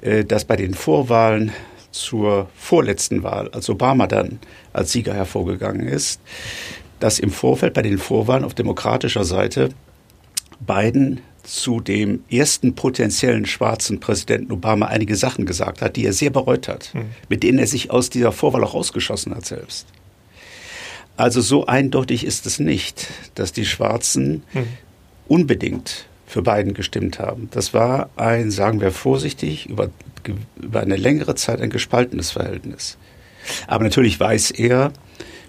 äh, 0.00 0.24
dass 0.24 0.46
bei 0.46 0.56
den 0.56 0.72
Vorwahlen 0.72 1.52
zur 1.90 2.48
vorletzten 2.56 3.22
Wahl, 3.22 3.50
als 3.50 3.68
Obama 3.68 4.06
dann 4.06 4.38
als 4.72 4.92
Sieger 4.92 5.12
hervorgegangen 5.12 5.86
ist, 5.86 6.22
dass 6.98 7.18
im 7.18 7.30
Vorfeld 7.30 7.74
bei 7.74 7.82
den 7.82 7.98
Vorwahlen 7.98 8.44
auf 8.44 8.54
demokratischer 8.54 9.24
Seite 9.24 9.68
Biden 10.66 11.20
zu 11.42 11.80
dem 11.80 12.24
ersten 12.30 12.74
potenziellen 12.74 13.46
schwarzen 13.46 14.00
Präsidenten 14.00 14.50
Obama 14.50 14.86
einige 14.86 15.14
Sachen 15.14 15.46
gesagt 15.46 15.82
hat, 15.82 15.96
die 15.96 16.06
er 16.06 16.12
sehr 16.12 16.30
bereut 16.30 16.68
hat, 16.68 16.90
mhm. 16.94 17.06
mit 17.28 17.42
denen 17.42 17.58
er 17.58 17.66
sich 17.66 17.90
aus 17.90 18.10
dieser 18.10 18.32
Vorwahl 18.32 18.64
auch 18.64 18.74
rausgeschossen 18.74 19.34
hat 19.34 19.44
selbst. 19.44 19.86
Also 21.16 21.40
so 21.40 21.66
eindeutig 21.66 22.24
ist 22.24 22.46
es 22.46 22.58
nicht, 22.58 23.08
dass 23.34 23.52
die 23.52 23.66
Schwarzen 23.66 24.42
mhm. 24.52 24.66
unbedingt 25.28 26.06
für 26.26 26.42
Biden 26.42 26.74
gestimmt 26.74 27.18
haben. 27.18 27.48
Das 27.52 27.74
war 27.74 28.10
ein, 28.16 28.50
sagen 28.50 28.80
wir 28.80 28.90
vorsichtig, 28.90 29.66
über, 29.68 29.90
über 30.60 30.80
eine 30.80 30.96
längere 30.96 31.34
Zeit 31.34 31.60
ein 31.60 31.70
gespaltenes 31.70 32.32
Verhältnis. 32.32 32.96
Aber 33.66 33.84
natürlich 33.84 34.18
weiß 34.18 34.52
er, 34.52 34.92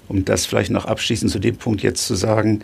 um 0.07 0.25
das 0.25 0.45
vielleicht 0.45 0.69
noch 0.69 0.85
abschließend 0.85 1.31
zu 1.31 1.39
dem 1.39 1.55
Punkt 1.55 1.81
jetzt 1.81 2.05
zu 2.05 2.15
sagen, 2.15 2.61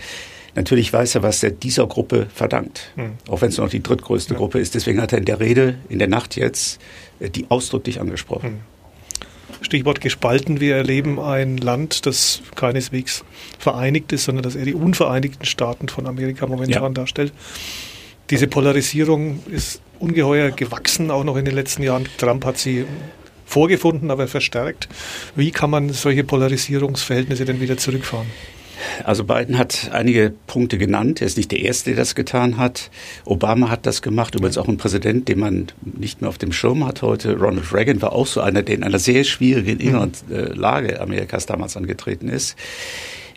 natürlich 0.55 0.91
weiß 0.91 1.15
er, 1.15 1.23
was 1.23 1.43
er 1.43 1.51
dieser 1.51 1.87
Gruppe 1.87 2.27
verdankt. 2.33 2.91
Mhm. 2.95 3.13
Auch 3.29 3.41
wenn 3.41 3.49
es 3.49 3.57
noch 3.57 3.69
die 3.69 3.83
drittgrößte 3.83 4.33
ja. 4.33 4.39
Gruppe 4.39 4.59
ist. 4.59 4.75
Deswegen 4.75 5.01
hat 5.01 5.11
er 5.11 5.19
in 5.19 5.25
der 5.25 5.39
Rede, 5.39 5.75
in 5.89 5.99
der 5.99 6.07
Nacht 6.07 6.35
jetzt, 6.35 6.79
äh, 7.19 7.29
die 7.29 7.45
ausdrücklich 7.49 7.99
angesprochen. 7.99 8.51
Mhm. 8.51 8.71
Stichwort 9.61 10.01
gespalten. 10.01 10.59
Wir 10.59 10.75
erleben 10.75 11.19
ein 11.19 11.57
Land, 11.57 12.05
das 12.05 12.41
keineswegs 12.55 13.23
vereinigt 13.59 14.11
ist, 14.11 14.25
sondern 14.25 14.43
das 14.43 14.55
eher 14.55 14.65
die 14.65 14.73
unvereinigten 14.73 15.45
Staaten 15.45 15.87
von 15.87 16.07
Amerika 16.07 16.47
momentan 16.47 16.83
ja. 16.83 16.89
darstellt. 16.89 17.31
Diese 18.29 18.47
Polarisierung 18.47 19.41
ist 19.51 19.81
ungeheuer 19.99 20.51
gewachsen, 20.51 21.11
auch 21.11 21.23
noch 21.23 21.35
in 21.35 21.45
den 21.45 21.53
letzten 21.53 21.83
Jahren. 21.83 22.07
Trump 22.17 22.45
hat 22.45 22.57
sie 22.57 22.85
vorgefunden, 23.45 24.09
aber 24.09 24.27
verstärkt. 24.27 24.87
Wie 25.35 25.51
kann 25.51 25.69
man 25.69 25.89
solche 25.89 26.23
Polarisierungsverhältnisse 26.23 27.45
denn 27.45 27.59
wieder 27.59 27.77
zurückfahren? 27.77 28.27
Also 29.05 29.23
Biden 29.23 29.57
hat 29.57 29.89
einige 29.91 30.33
Punkte 30.47 30.77
genannt. 30.77 31.21
Er 31.21 31.27
ist 31.27 31.37
nicht 31.37 31.51
der 31.51 31.59
Erste, 31.59 31.91
der 31.91 31.97
das 31.97 32.15
getan 32.15 32.57
hat. 32.57 32.89
Obama 33.25 33.69
hat 33.69 33.85
das 33.85 34.01
gemacht. 34.01 34.35
Übrigens 34.35 34.57
auch 34.57 34.67
ein 34.67 34.77
Präsident, 34.77 35.27
den 35.27 35.39
man 35.39 35.67
nicht 35.81 36.21
mehr 36.21 36.29
auf 36.29 36.37
dem 36.37 36.51
Schirm 36.51 36.85
hat 36.85 37.01
heute. 37.01 37.37
Ronald 37.37 37.73
Reagan 37.73 38.01
war 38.01 38.13
auch 38.13 38.27
so 38.27 38.41
einer, 38.41 38.61
der 38.61 38.75
in 38.75 38.83
einer 38.83 38.99
sehr 38.99 39.23
schwierigen 39.23 39.75
mhm. 39.75 39.87
inneren 39.87 40.11
äh, 40.29 40.53
Lage 40.53 40.99
Amerikas 41.01 41.45
damals 41.45 41.77
angetreten 41.77 42.29
ist. 42.29 42.55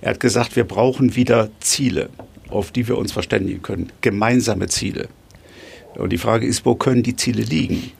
Er 0.00 0.10
hat 0.10 0.20
gesagt, 0.20 0.56
wir 0.56 0.64
brauchen 0.64 1.16
wieder 1.16 1.50
Ziele 1.60 2.10
auf 2.54 2.70
die 2.70 2.88
wir 2.88 2.96
uns 2.96 3.12
verständigen 3.12 3.62
können. 3.62 3.90
Gemeinsame 4.00 4.68
Ziele. 4.68 5.08
Und 5.94 6.10
die 6.10 6.18
Frage 6.18 6.46
ist, 6.46 6.64
wo 6.64 6.74
können 6.74 7.02
die 7.02 7.16
Ziele 7.16 7.42
liegen? 7.42 7.92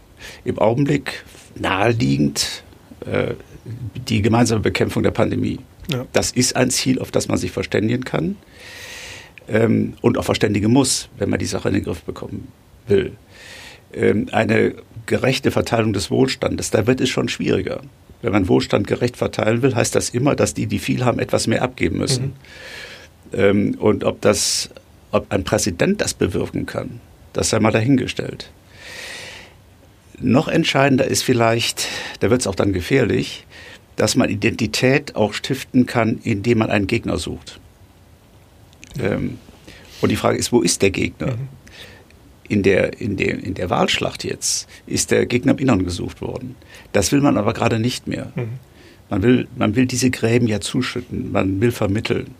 Im 0.44 0.58
Augenblick 0.58 1.24
naheliegend 1.54 2.62
äh, 3.06 3.34
die 4.08 4.22
gemeinsame 4.22 4.60
Bekämpfung 4.60 5.02
der 5.02 5.10
Pandemie. 5.10 5.58
Ja. 5.88 6.06
Das 6.12 6.30
ist 6.30 6.56
ein 6.56 6.70
Ziel, 6.70 6.98
auf 6.98 7.10
das 7.10 7.28
man 7.28 7.38
sich 7.38 7.50
verständigen 7.52 8.04
kann 8.04 8.36
ähm, 9.48 9.94
und 10.00 10.18
auch 10.18 10.24
verständigen 10.24 10.72
muss, 10.72 11.08
wenn 11.18 11.30
man 11.30 11.38
die 11.38 11.46
Sache 11.46 11.68
in 11.68 11.74
den 11.74 11.84
Griff 11.84 12.02
bekommen 12.02 12.48
will. 12.86 13.12
Ähm, 13.92 14.28
eine 14.32 14.74
gerechte 15.06 15.50
Verteilung 15.50 15.92
des 15.92 16.10
Wohlstandes, 16.10 16.70
da 16.70 16.86
wird 16.86 17.00
es 17.00 17.10
schon 17.10 17.28
schwieriger. 17.28 17.80
Wenn 18.22 18.32
man 18.32 18.48
Wohlstand 18.48 18.86
gerecht 18.86 19.16
verteilen 19.16 19.60
will, 19.62 19.74
heißt 19.74 19.94
das 19.94 20.10
immer, 20.10 20.34
dass 20.34 20.54
die, 20.54 20.66
die 20.66 20.78
viel 20.78 21.04
haben, 21.04 21.18
etwas 21.18 21.46
mehr 21.46 21.62
abgeben 21.62 21.98
müssen. 21.98 22.32
Mhm. 23.32 23.38
Ähm, 23.38 23.74
und 23.78 24.04
ob 24.04 24.20
das, 24.22 24.70
ob 25.10 25.30
ein 25.30 25.44
Präsident 25.44 26.00
das 26.00 26.14
bewirken 26.14 26.66
kann, 26.66 27.00
das 27.34 27.50
sei 27.50 27.60
mal 27.60 27.72
dahingestellt. 27.72 28.50
Noch 30.20 30.48
entscheidender 30.48 31.06
ist 31.06 31.22
vielleicht, 31.22 31.86
da 32.20 32.30
wird 32.30 32.40
es 32.40 32.46
auch 32.46 32.54
dann 32.54 32.72
gefährlich, 32.72 33.44
dass 33.96 34.16
man 34.16 34.28
Identität 34.28 35.16
auch 35.16 35.34
stiften 35.34 35.86
kann, 35.86 36.18
indem 36.24 36.58
man 36.58 36.70
einen 36.70 36.86
Gegner 36.86 37.18
sucht. 37.18 37.60
Ähm, 38.98 39.38
und 40.00 40.08
die 40.10 40.16
Frage 40.16 40.38
ist, 40.38 40.52
wo 40.52 40.60
ist 40.60 40.82
der 40.82 40.90
Gegner? 40.90 41.32
Mhm. 41.32 41.48
In 42.46 42.62
der, 42.62 43.00
in, 43.00 43.16
der, 43.16 43.42
in 43.42 43.54
der 43.54 43.70
Wahlschlacht 43.70 44.22
jetzt 44.22 44.68
ist 44.86 45.10
der 45.10 45.24
Gegner 45.26 45.52
im 45.52 45.58
Inneren 45.58 45.84
gesucht 45.84 46.20
worden. 46.20 46.56
Das 46.92 47.10
will 47.10 47.22
man 47.22 47.38
aber 47.38 47.54
gerade 47.54 47.78
nicht 47.78 48.06
mehr. 48.06 48.32
Mhm. 48.34 48.58
Man, 49.08 49.22
will, 49.22 49.48
man 49.56 49.76
will 49.76 49.86
diese 49.86 50.10
Gräben 50.10 50.46
ja 50.46 50.60
zuschütten, 50.60 51.32
man 51.32 51.60
will 51.60 51.72
vermitteln, 51.72 52.34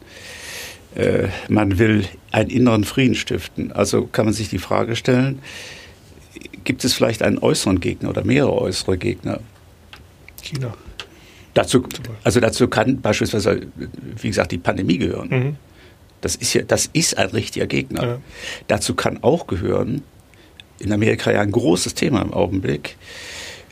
äh, 0.94 1.28
man 1.48 1.78
will 1.78 2.04
einen 2.32 2.50
inneren 2.50 2.84
Frieden 2.84 3.14
stiften. 3.14 3.72
Also 3.72 4.06
kann 4.06 4.26
man 4.26 4.34
sich 4.34 4.50
die 4.50 4.58
Frage 4.58 4.94
stellen, 4.96 5.40
gibt 6.64 6.84
es 6.84 6.94
vielleicht 6.94 7.22
einen 7.22 7.38
äußeren 7.38 7.80
Gegner 7.80 8.10
oder 8.10 8.24
mehrere 8.24 8.60
äußere 8.60 8.98
Gegner? 8.98 9.40
China. 10.42 10.74
Dazu, 11.54 11.84
also 12.24 12.40
dazu 12.40 12.68
kann 12.68 13.00
beispielsweise, 13.00 13.62
wie 14.20 14.28
gesagt, 14.28 14.52
die 14.52 14.58
Pandemie 14.58 14.98
gehören. 14.98 15.28
Mhm. 15.28 15.56
Das 16.20 16.36
ist 16.36 16.54
ja, 16.54 16.62
das 16.62 16.90
ist 16.92 17.16
ein 17.16 17.28
richtiger 17.28 17.66
Gegner. 17.66 18.02
Ja. 18.02 18.18
Dazu 18.66 18.94
kann 18.94 19.22
auch 19.22 19.46
gehören, 19.46 20.02
in 20.80 20.92
Amerika 20.92 21.30
ja 21.30 21.40
ein 21.40 21.52
großes 21.52 21.94
Thema 21.94 22.22
im 22.22 22.32
Augenblick, 22.32 22.96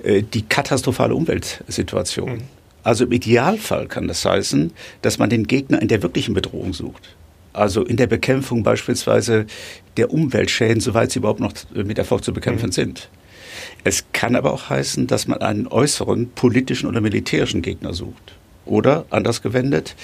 äh, 0.05 0.23
die 0.23 0.43
katastrophale 0.43 1.15
Umweltsituation. 1.15 2.35
Mhm. 2.35 2.43
Also 2.85 3.05
im 3.05 3.13
Idealfall 3.13 3.87
kann 3.87 4.09
das 4.09 4.25
heißen, 4.25 4.73
dass 5.03 5.19
man 5.19 5.31
den 5.31 5.47
Gegner 5.47 5.81
in 5.81 5.89
der 5.89 6.03
wirklichen 6.03 6.35
Bedrohung 6.35 6.73
sucht. 6.73 7.17
Also 7.53 7.85
in 7.85 7.97
der 7.97 8.07
Bekämpfung 8.07 8.63
beispielsweise 8.63 9.47
der 9.97 10.13
Umweltschäden, 10.13 10.81
soweit 10.81 11.13
sie 11.13 11.19
überhaupt 11.19 11.41
noch 11.41 11.53
mit 11.75 11.99
Erfolg 11.99 12.25
zu 12.25 12.33
bekämpfen 12.33 12.67
mhm. 12.67 12.73
sind. 12.73 13.09
Es 13.85 14.05
kann 14.13 14.37
aber 14.37 14.53
auch 14.53 14.71
heißen, 14.71 15.07
dass 15.07 15.27
man 15.27 15.41
einen 15.41 15.67
äußeren 15.67 16.31
politischen 16.31 16.89
oder 16.89 17.01
militärischen 17.01 17.63
Gegner 17.63 17.95
sucht. 17.95 18.35
Oder, 18.65 19.07
anders 19.11 19.43
gewendet, 19.43 19.97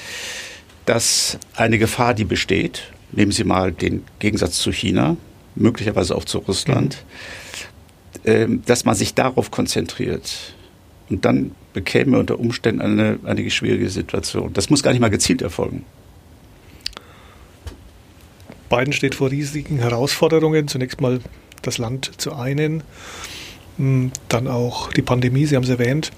dass 0.87 1.39
eine 1.55 1.79
Gefahr, 1.79 2.15
die 2.15 2.25
besteht, 2.25 2.93
nehmen 3.13 3.33
Sie 3.33 3.45
mal 3.45 3.73
den 3.73 4.05
Gegensatz 4.19 4.59
zu 4.59 4.73
China, 4.73 5.17
möglicherweise 5.55 6.15
auch 6.15 6.25
zu 6.25 6.39
Russland, 6.39 7.05
mhm. 8.25 8.63
dass 8.67 8.85
man 8.85 8.95
sich 8.95 9.15
darauf 9.15 9.51
konzentriert. 9.51 10.55
Und 11.11 11.25
dann 11.25 11.53
bekäme 11.73 12.19
unter 12.19 12.39
Umständen 12.39 12.81
eine, 12.81 13.19
eine 13.25 13.51
schwierige 13.51 13.89
Situation. 13.89 14.53
Das 14.53 14.71
muss 14.71 14.83
gar 14.83 14.93
nicht 14.93 15.01
mal 15.01 15.11
gezielt 15.11 15.43
erfolgen. 15.43 15.85
Biden 18.69 18.93
steht 18.93 19.15
vor 19.15 19.31
riesigen 19.31 19.79
Herausforderungen. 19.79 20.69
Zunächst 20.69 21.01
mal 21.01 21.21
das 21.63 21.79
Land 21.79 22.13
zu 22.19 22.35
einen, 22.35 22.83
dann 23.79 24.49
auch 24.49 24.93
die 24.93 25.03
Pandemie, 25.03 25.47
Sie 25.47 25.57
haben 25.57 25.65
es 25.65 25.69
erwähnt. 25.69 26.11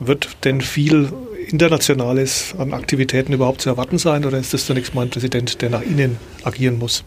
Wird 0.00 0.36
denn 0.44 0.60
viel 0.60 1.12
Internationales 1.48 2.54
an 2.58 2.72
Aktivitäten 2.72 3.32
überhaupt 3.32 3.60
zu 3.60 3.70
erwarten 3.70 3.98
sein 3.98 4.24
oder 4.24 4.38
ist 4.38 4.52
das 4.52 4.66
zunächst 4.66 4.94
mal 4.94 5.02
ein 5.02 5.10
Präsident, 5.10 5.62
der 5.62 5.70
nach 5.70 5.82
innen 5.82 6.16
agieren 6.42 6.78
muss? 6.78 7.04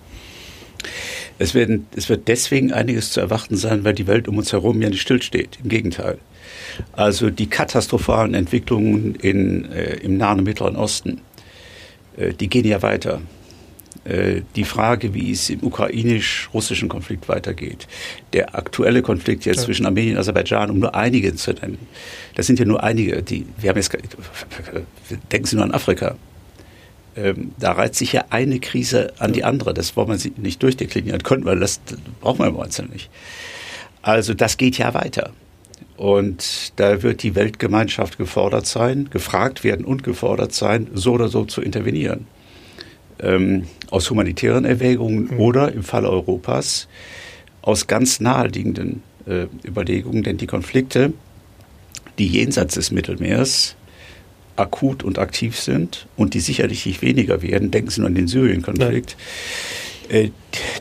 Es, 1.39 1.53
werden, 1.53 1.87
es 1.95 2.09
wird 2.09 2.27
deswegen 2.27 2.71
einiges 2.71 3.11
zu 3.11 3.19
erwarten 3.19 3.57
sein, 3.57 3.83
weil 3.83 3.93
die 3.93 4.07
Welt 4.07 4.27
um 4.27 4.37
uns 4.37 4.53
herum 4.53 4.81
ja 4.81 4.89
nicht 4.89 5.01
stillsteht. 5.01 5.59
Im 5.61 5.69
Gegenteil. 5.69 6.17
Also 6.93 7.29
die 7.29 7.47
katastrophalen 7.47 8.33
Entwicklungen 8.33 9.15
in, 9.15 9.71
äh, 9.71 9.95
im 9.97 10.17
Nahen 10.17 10.39
und 10.39 10.45
Mittleren 10.45 10.75
Osten, 10.75 11.21
äh, 12.15 12.33
die 12.33 12.47
gehen 12.47 12.65
ja 12.65 12.81
weiter. 12.81 13.21
Äh, 14.07 14.43
die 14.55 14.63
Frage, 14.63 15.13
wie 15.13 15.31
es 15.31 15.49
im 15.49 15.63
ukrainisch-russischen 15.63 16.87
Konflikt 16.87 17.27
weitergeht. 17.27 17.87
Der 18.31 18.55
aktuelle 18.55 19.01
Konflikt 19.01 19.45
jetzt 19.45 19.57
ja. 19.57 19.63
zwischen 19.63 19.85
Armenien 19.85 20.13
und 20.13 20.19
Aserbaidschan, 20.19 20.69
um 20.69 20.79
nur 20.79 20.95
einige 20.95 21.35
zu 21.35 21.51
nennen. 21.51 21.77
Das 22.35 22.47
sind 22.47 22.57
ja 22.57 22.65
nur 22.65 22.81
einige, 22.81 23.21
die, 23.21 23.45
wir 23.57 23.69
haben 23.69 23.77
jetzt, 23.77 23.91
denken 25.31 25.45
Sie 25.45 25.55
nur 25.57 25.65
an 25.65 25.73
Afrika. 25.73 26.15
Ähm, 27.17 27.51
da 27.59 27.73
reiht 27.73 27.95
sich 27.95 28.13
ja 28.13 28.25
eine 28.29 28.59
Krise 28.59 29.11
an 29.19 29.33
die 29.33 29.43
andere. 29.43 29.73
Das 29.73 29.97
wollen 29.97 30.07
wir 30.07 30.31
nicht 30.37 30.63
durchdeklinieren 30.63 31.23
können, 31.23 31.43
weil 31.43 31.59
das 31.59 31.81
brauchen 32.21 32.39
wir 32.39 32.47
im 32.47 32.59
Einzelnen 32.59 32.91
nicht. 32.91 33.09
Also 34.03 34.33
das 34.33 34.55
geht 34.55 34.77
ja 34.77 34.93
weiter. 34.93 35.31
Und 35.97 36.71
da 36.77 37.03
wird 37.03 37.23
die 37.23 37.35
Weltgemeinschaft 37.35 38.17
gefordert 38.17 38.67
sein, 38.67 39.09
gefragt 39.09 39.65
werden 39.65 39.83
und 39.83 40.03
gefordert 40.03 40.53
sein, 40.53 40.87
so 40.93 41.13
oder 41.13 41.27
so 41.27 41.43
zu 41.43 41.61
intervenieren 41.61 42.25
ähm, 43.19 43.67
aus 43.89 44.09
humanitären 44.09 44.65
Erwägungen 44.65 45.29
mhm. 45.31 45.39
oder 45.39 45.71
im 45.71 45.83
Fall 45.83 46.05
Europas 46.05 46.87
aus 47.61 47.87
ganz 47.87 48.19
naheliegenden 48.19 49.03
äh, 49.25 49.45
Überlegungen, 49.65 50.23
denn 50.23 50.37
die 50.37 50.47
Konflikte, 50.47 51.13
die 52.17 52.27
jenseits 52.27 52.75
des 52.75 52.91
Mittelmeers 52.91 53.75
akut 54.55 55.03
und 55.03 55.19
aktiv 55.19 55.59
sind 55.59 56.07
und 56.15 56.33
die 56.33 56.39
sicherlich 56.39 56.85
nicht 56.85 57.01
weniger 57.01 57.41
werden, 57.41 57.69
denken 57.69 57.89
Sie 57.89 57.99
nur 57.99 58.07
an 58.07 58.15
den 58.15 58.27
Syrien-Konflikt, 58.27 59.15
äh, 60.09 60.29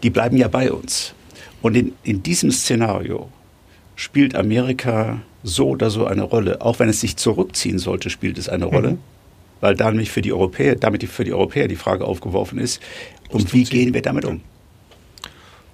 die 0.03 0.11
bleiben 0.11 0.37
ja 0.37 0.49
bei 0.49 0.73
uns. 0.73 1.13
Und 1.61 1.77
in, 1.77 1.93
in 2.05 2.23
diesem 2.23 2.51
Szenario 2.51 3.31
spielt 3.97 4.35
Amerika 4.35 5.21
so 5.43 5.71
oder 5.71 5.91
so 5.91 6.07
eine 6.07 6.23
Rolle. 6.23 6.61
Auch 6.61 6.79
wenn 6.79 6.89
es 6.89 7.01
sich 7.01 7.17
zurückziehen 7.17 7.79
sollte, 7.79 8.11
spielt 8.11 8.39
es 8.39 8.49
eine 8.49 8.67
Rolle. 8.67 8.93
Mhm 8.93 8.99
weil 9.61 9.75
damit 9.75 10.09
für 10.09 10.23
die 10.23 10.33
Europäer, 10.33 10.77
damit 10.77 11.05
für 11.05 11.25
die 11.25 11.33
Europäer 11.33 11.69
die 11.69 11.77
Frage 11.77 12.05
aufgeworfen 12.05 12.59
ist, 12.59 12.81
und 13.31 13.53
wie 13.53 13.65
gehen 13.65 13.93
wir 13.93 14.03
damit 14.03 14.25
um? 14.25 14.41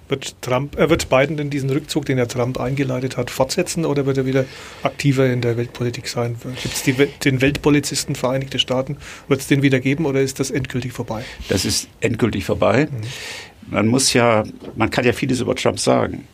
Wird, 0.09 0.35
Trump, 0.41 0.77
äh, 0.77 0.89
wird 0.89 1.09
Biden 1.09 1.37
denn 1.37 1.49
diesen 1.49 1.69
Rückzug, 1.69 2.05
den 2.05 2.17
er 2.17 2.27
Trump 2.27 2.59
eingeleitet 2.59 3.15
hat, 3.15 3.31
fortsetzen 3.31 3.85
oder 3.85 4.05
wird 4.05 4.17
er 4.17 4.25
wieder 4.25 4.45
aktiver 4.83 5.31
in 5.31 5.41
der 5.41 5.55
Weltpolitik 5.55 6.07
sein? 6.07 6.35
Gibt 6.61 6.75
es 6.75 6.83
den 7.19 7.41
Weltpolizisten 7.41 8.15
Vereinigte 8.15 8.59
Staaten? 8.59 8.97
Wird 9.27 9.39
es 9.39 9.47
den 9.47 9.61
wieder 9.61 9.79
geben 9.79 10.05
oder 10.05 10.21
ist 10.21 10.39
das 10.39 10.51
endgültig 10.51 10.91
vorbei? 10.91 11.23
Das 11.47 11.63
ist 11.63 11.87
endgültig 12.01 12.43
vorbei. 12.43 12.87
Mhm. 12.91 13.71
Man 13.71 13.87
muss 13.87 14.13
ja, 14.13 14.43
man 14.75 14.89
kann 14.89 15.05
ja 15.05 15.13
vieles 15.13 15.39
über 15.39 15.55
Trump 15.55 15.79
sagen. 15.79 16.27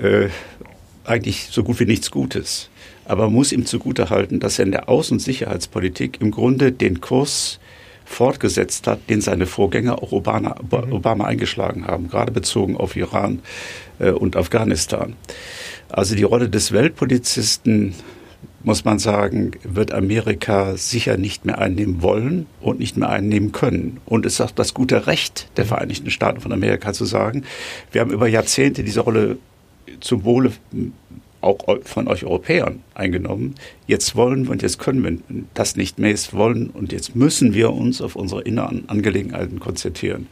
Äh, 0.00 0.28
eigentlich 1.04 1.48
so 1.50 1.62
gut 1.62 1.80
wie 1.80 1.84
nichts 1.84 2.10
Gutes. 2.10 2.70
Aber 3.10 3.24
man 3.24 3.32
muss 3.32 3.50
ihm 3.50 3.66
zugutehalten, 3.66 4.38
dass 4.38 4.60
er 4.60 4.66
in 4.66 4.70
der 4.70 4.88
Außen- 4.88 5.14
und 5.14 5.18
Sicherheitspolitik 5.18 6.20
im 6.20 6.30
Grunde 6.30 6.70
den 6.70 7.00
Kurs 7.00 7.58
fortgesetzt 8.04 8.86
hat, 8.86 9.10
den 9.10 9.20
seine 9.20 9.46
Vorgänger 9.46 10.00
auch 10.00 10.12
Obama, 10.12 10.54
mhm. 10.62 10.92
Obama 10.92 11.24
eingeschlagen 11.24 11.88
haben, 11.88 12.08
gerade 12.08 12.30
bezogen 12.30 12.76
auf 12.76 12.94
Iran 12.94 13.40
äh, 13.98 14.12
und 14.12 14.36
Afghanistan. 14.36 15.14
Also 15.88 16.14
die 16.14 16.22
Rolle 16.22 16.48
des 16.48 16.70
Weltpolizisten, 16.70 17.96
muss 18.62 18.84
man 18.84 19.00
sagen, 19.00 19.52
wird 19.64 19.92
Amerika 19.92 20.76
sicher 20.76 21.16
nicht 21.16 21.44
mehr 21.44 21.58
einnehmen 21.58 22.02
wollen 22.02 22.46
und 22.60 22.78
nicht 22.78 22.96
mehr 22.96 23.08
einnehmen 23.08 23.50
können. 23.50 23.98
Und 24.06 24.24
es 24.24 24.34
ist 24.34 24.40
auch 24.40 24.50
das 24.52 24.72
gute 24.72 25.08
Recht 25.08 25.48
der 25.56 25.64
Vereinigten 25.64 26.12
Staaten 26.12 26.40
von 26.40 26.52
Amerika 26.52 26.92
zu 26.92 27.06
sagen, 27.06 27.42
wir 27.90 28.02
haben 28.02 28.12
über 28.12 28.28
Jahrzehnte 28.28 28.84
diese 28.84 29.00
Rolle 29.00 29.38
zum 29.98 30.22
Wohle 30.24 30.52
auch 31.40 31.58
von 31.84 32.08
euch 32.08 32.24
Europäern 32.24 32.82
eingenommen. 32.94 33.54
Jetzt 33.86 34.14
wollen 34.14 34.44
wir 34.44 34.52
und 34.52 34.62
jetzt 34.62 34.78
können 34.78 35.02
wir 35.02 35.44
das 35.54 35.76
nicht 35.76 35.98
mehr 35.98 36.10
jetzt 36.10 36.34
wollen 36.34 36.68
und 36.70 36.92
jetzt 36.92 37.16
müssen 37.16 37.54
wir 37.54 37.72
uns 37.72 38.02
auf 38.02 38.16
unsere 38.16 38.42
inneren 38.42 38.88
Angelegenheiten 38.88 39.58
konzentrieren. 39.58 40.26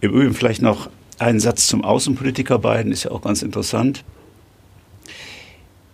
Im 0.00 0.10
Übrigen 0.10 0.34
vielleicht 0.34 0.62
noch 0.62 0.90
einen 1.18 1.40
Satz 1.40 1.66
zum 1.66 1.84
Außenpolitiker 1.84 2.58
beiden, 2.58 2.92
ist 2.92 3.04
ja 3.04 3.10
auch 3.10 3.22
ganz 3.22 3.42
interessant. 3.42 4.04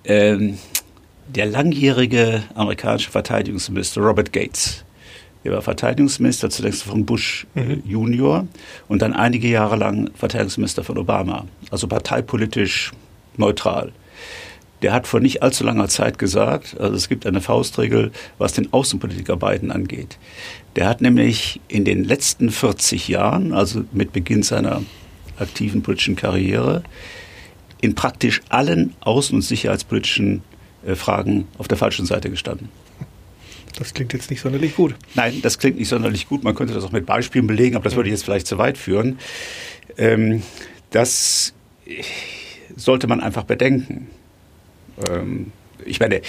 Ähm, 0.04 0.58
der 1.28 1.46
langjährige 1.46 2.44
amerikanische 2.54 3.10
Verteidigungsminister 3.10 4.00
Robert 4.00 4.32
Gates, 4.32 4.84
der 5.44 5.52
war 5.52 5.62
Verteidigungsminister 5.62 6.48
zunächst 6.48 6.84
von 6.84 7.04
Bush 7.04 7.46
äh, 7.56 7.62
mhm. 7.62 7.82
Junior 7.84 8.46
und 8.88 9.02
dann 9.02 9.12
einige 9.12 9.48
Jahre 9.48 9.76
lang 9.76 10.10
Verteidigungsminister 10.14 10.84
von 10.84 10.96
Obama, 10.96 11.46
also 11.70 11.88
parteipolitisch 11.88 12.92
neutral 13.36 13.92
der 14.82 14.92
hat 14.92 15.06
vor 15.06 15.20
nicht 15.20 15.42
allzu 15.42 15.64
langer 15.64 15.88
Zeit 15.88 16.18
gesagt, 16.18 16.78
also 16.78 16.94
es 16.94 17.08
gibt 17.08 17.26
eine 17.26 17.40
Faustregel, 17.40 18.12
was 18.38 18.52
den 18.52 18.72
Außenpolitiker 18.72 19.36
Biden 19.36 19.70
angeht. 19.70 20.18
Der 20.76 20.88
hat 20.88 21.00
nämlich 21.00 21.60
in 21.68 21.84
den 21.84 22.04
letzten 22.04 22.50
40 22.50 23.08
Jahren, 23.08 23.52
also 23.52 23.84
mit 23.92 24.12
Beginn 24.12 24.42
seiner 24.42 24.82
aktiven 25.38 25.82
politischen 25.82 26.16
Karriere, 26.16 26.82
in 27.80 27.94
praktisch 27.94 28.42
allen 28.48 28.94
außen- 29.02 29.34
und 29.34 29.42
sicherheitspolitischen 29.42 30.42
äh, 30.86 30.94
Fragen 30.94 31.46
auf 31.58 31.68
der 31.68 31.78
falschen 31.78 32.06
Seite 32.06 32.30
gestanden. 32.30 32.68
Das 33.78 33.92
klingt 33.92 34.14
jetzt 34.14 34.30
nicht 34.30 34.40
sonderlich 34.40 34.74
gut. 34.74 34.94
Nein, 35.14 35.40
das 35.42 35.58
klingt 35.58 35.78
nicht 35.78 35.88
sonderlich 35.88 36.28
gut. 36.28 36.42
Man 36.44 36.54
könnte 36.54 36.72
das 36.72 36.84
auch 36.84 36.92
mit 36.92 37.04
Beispielen 37.04 37.46
belegen, 37.46 37.76
aber 37.76 37.84
das 37.84 37.94
würde 37.94 38.08
jetzt 38.08 38.24
vielleicht 38.24 38.46
zu 38.46 38.56
weit 38.56 38.78
führen. 38.78 39.18
Ähm, 39.98 40.42
das 40.90 41.52
sollte 42.74 43.06
man 43.06 43.20
einfach 43.20 43.44
bedenken 43.44 44.08
ähm, 45.08 45.52
ich 45.84 46.00
meine, 46.00 46.22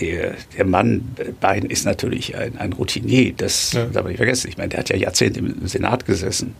der, 0.00 0.34
der 0.56 0.64
Mann 0.64 1.14
Biden 1.40 1.70
ist 1.70 1.84
natürlich 1.84 2.36
ein, 2.36 2.58
ein 2.58 2.72
Routinier, 2.72 3.32
das 3.36 3.72
ja. 3.72 3.86
darf 3.86 4.02
man 4.02 4.12
nicht 4.12 4.18
vergessen. 4.18 4.48
Ich 4.48 4.56
meine, 4.56 4.70
der 4.70 4.80
hat 4.80 4.88
ja 4.88 4.96
Jahrzehnte 4.96 5.40
im 5.40 5.66
Senat 5.66 6.06
gesessen, 6.06 6.54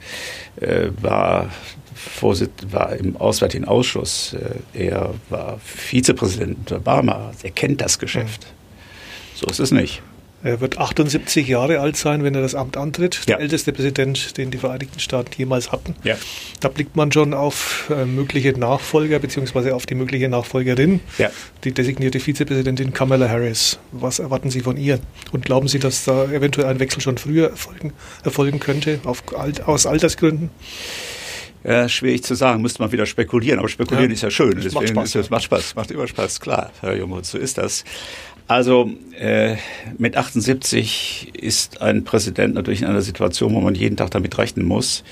äh, 0.60 0.88
war, 1.00 1.50
Vorsitz, 1.94 2.50
war 2.70 2.94
im 2.96 3.16
Auswärtigen 3.16 3.64
Ausschuss, 3.64 4.34
äh, 4.74 4.86
er 4.86 5.14
war 5.28 5.58
Vizepräsident 5.64 6.70
Obama, 6.72 7.32
er 7.42 7.50
kennt 7.50 7.80
das 7.80 7.98
Geschäft. 7.98 8.46
So 9.34 9.46
ist 9.46 9.60
es 9.60 9.70
nicht. 9.70 10.02
Er 10.42 10.60
wird 10.60 10.78
78 10.78 11.46
Jahre 11.46 11.80
alt 11.80 11.96
sein, 11.96 12.24
wenn 12.24 12.34
er 12.34 12.40
das 12.40 12.54
Amt 12.54 12.78
antritt. 12.78 13.28
Der 13.28 13.40
älteste 13.40 13.72
Präsident, 13.72 14.38
den 14.38 14.50
die 14.50 14.56
Vereinigten 14.56 14.98
Staaten 14.98 15.30
jemals 15.36 15.70
hatten. 15.70 15.94
Ja. 16.02 16.16
Da 16.60 16.68
blickt 16.68 16.96
man 16.96 17.12
schon 17.12 17.34
auf 17.34 17.90
äh, 17.90 18.06
mögliche 18.06 18.58
Nachfolger 18.58 19.18
beziehungsweise 19.18 19.74
auf 19.74 19.84
die 19.84 19.94
mögliche 19.94 20.28
Nachfolgerin, 20.30 21.00
ja. 21.18 21.30
die 21.64 21.72
designierte 21.72 22.20
Vizepräsidentin 22.20 22.94
Kamala 22.94 23.28
Harris. 23.28 23.78
Was 23.92 24.18
erwarten 24.18 24.50
Sie 24.50 24.60
von 24.60 24.78
ihr? 24.78 24.98
Und 25.32 25.44
glauben 25.44 25.68
Sie, 25.68 25.78
dass 25.78 26.04
da 26.04 26.24
eventuell 26.24 26.68
ein 26.68 26.80
Wechsel 26.80 27.02
schon 27.02 27.18
früher 27.18 27.50
erfolgen, 27.50 27.92
erfolgen 28.24 28.60
könnte, 28.60 29.00
auf, 29.04 29.22
aus 29.66 29.84
Altersgründen? 29.84 30.48
Ja, 31.62 31.88
schwierig 31.88 32.22
zu 32.24 32.34
sagen, 32.34 32.62
müsste 32.62 32.80
man 32.80 32.90
wieder 32.90 33.04
spekulieren, 33.04 33.58
aber 33.58 33.68
spekulieren 33.68 34.10
ja. 34.10 34.14
ist 34.14 34.22
ja 34.22 34.30
schön. 34.30 34.52
Das 34.52 34.64
Deswegen 34.64 34.94
macht 34.94 35.08
Spaß. 35.08 35.12
Das 35.12 35.30
macht 35.30 35.44
Spaß, 35.44 35.74
macht 35.74 35.90
immer 35.90 36.06
Spaß, 36.06 36.40
klar, 36.40 36.72
Herr 36.80 36.96
Junge, 36.96 37.22
so 37.22 37.36
ist 37.36 37.58
das. 37.58 37.84
Also 38.50 38.90
äh, 39.16 39.56
mit 39.96 40.16
78 40.16 41.30
ist 41.34 41.80
ein 41.82 42.02
Präsident 42.02 42.54
natürlich 42.54 42.82
in 42.82 42.88
einer 42.88 43.00
Situation, 43.00 43.54
wo 43.54 43.60
man 43.60 43.76
jeden 43.76 43.96
Tag 43.96 44.10
damit 44.10 44.36
rechnen 44.38 44.66
muss, 44.66 45.04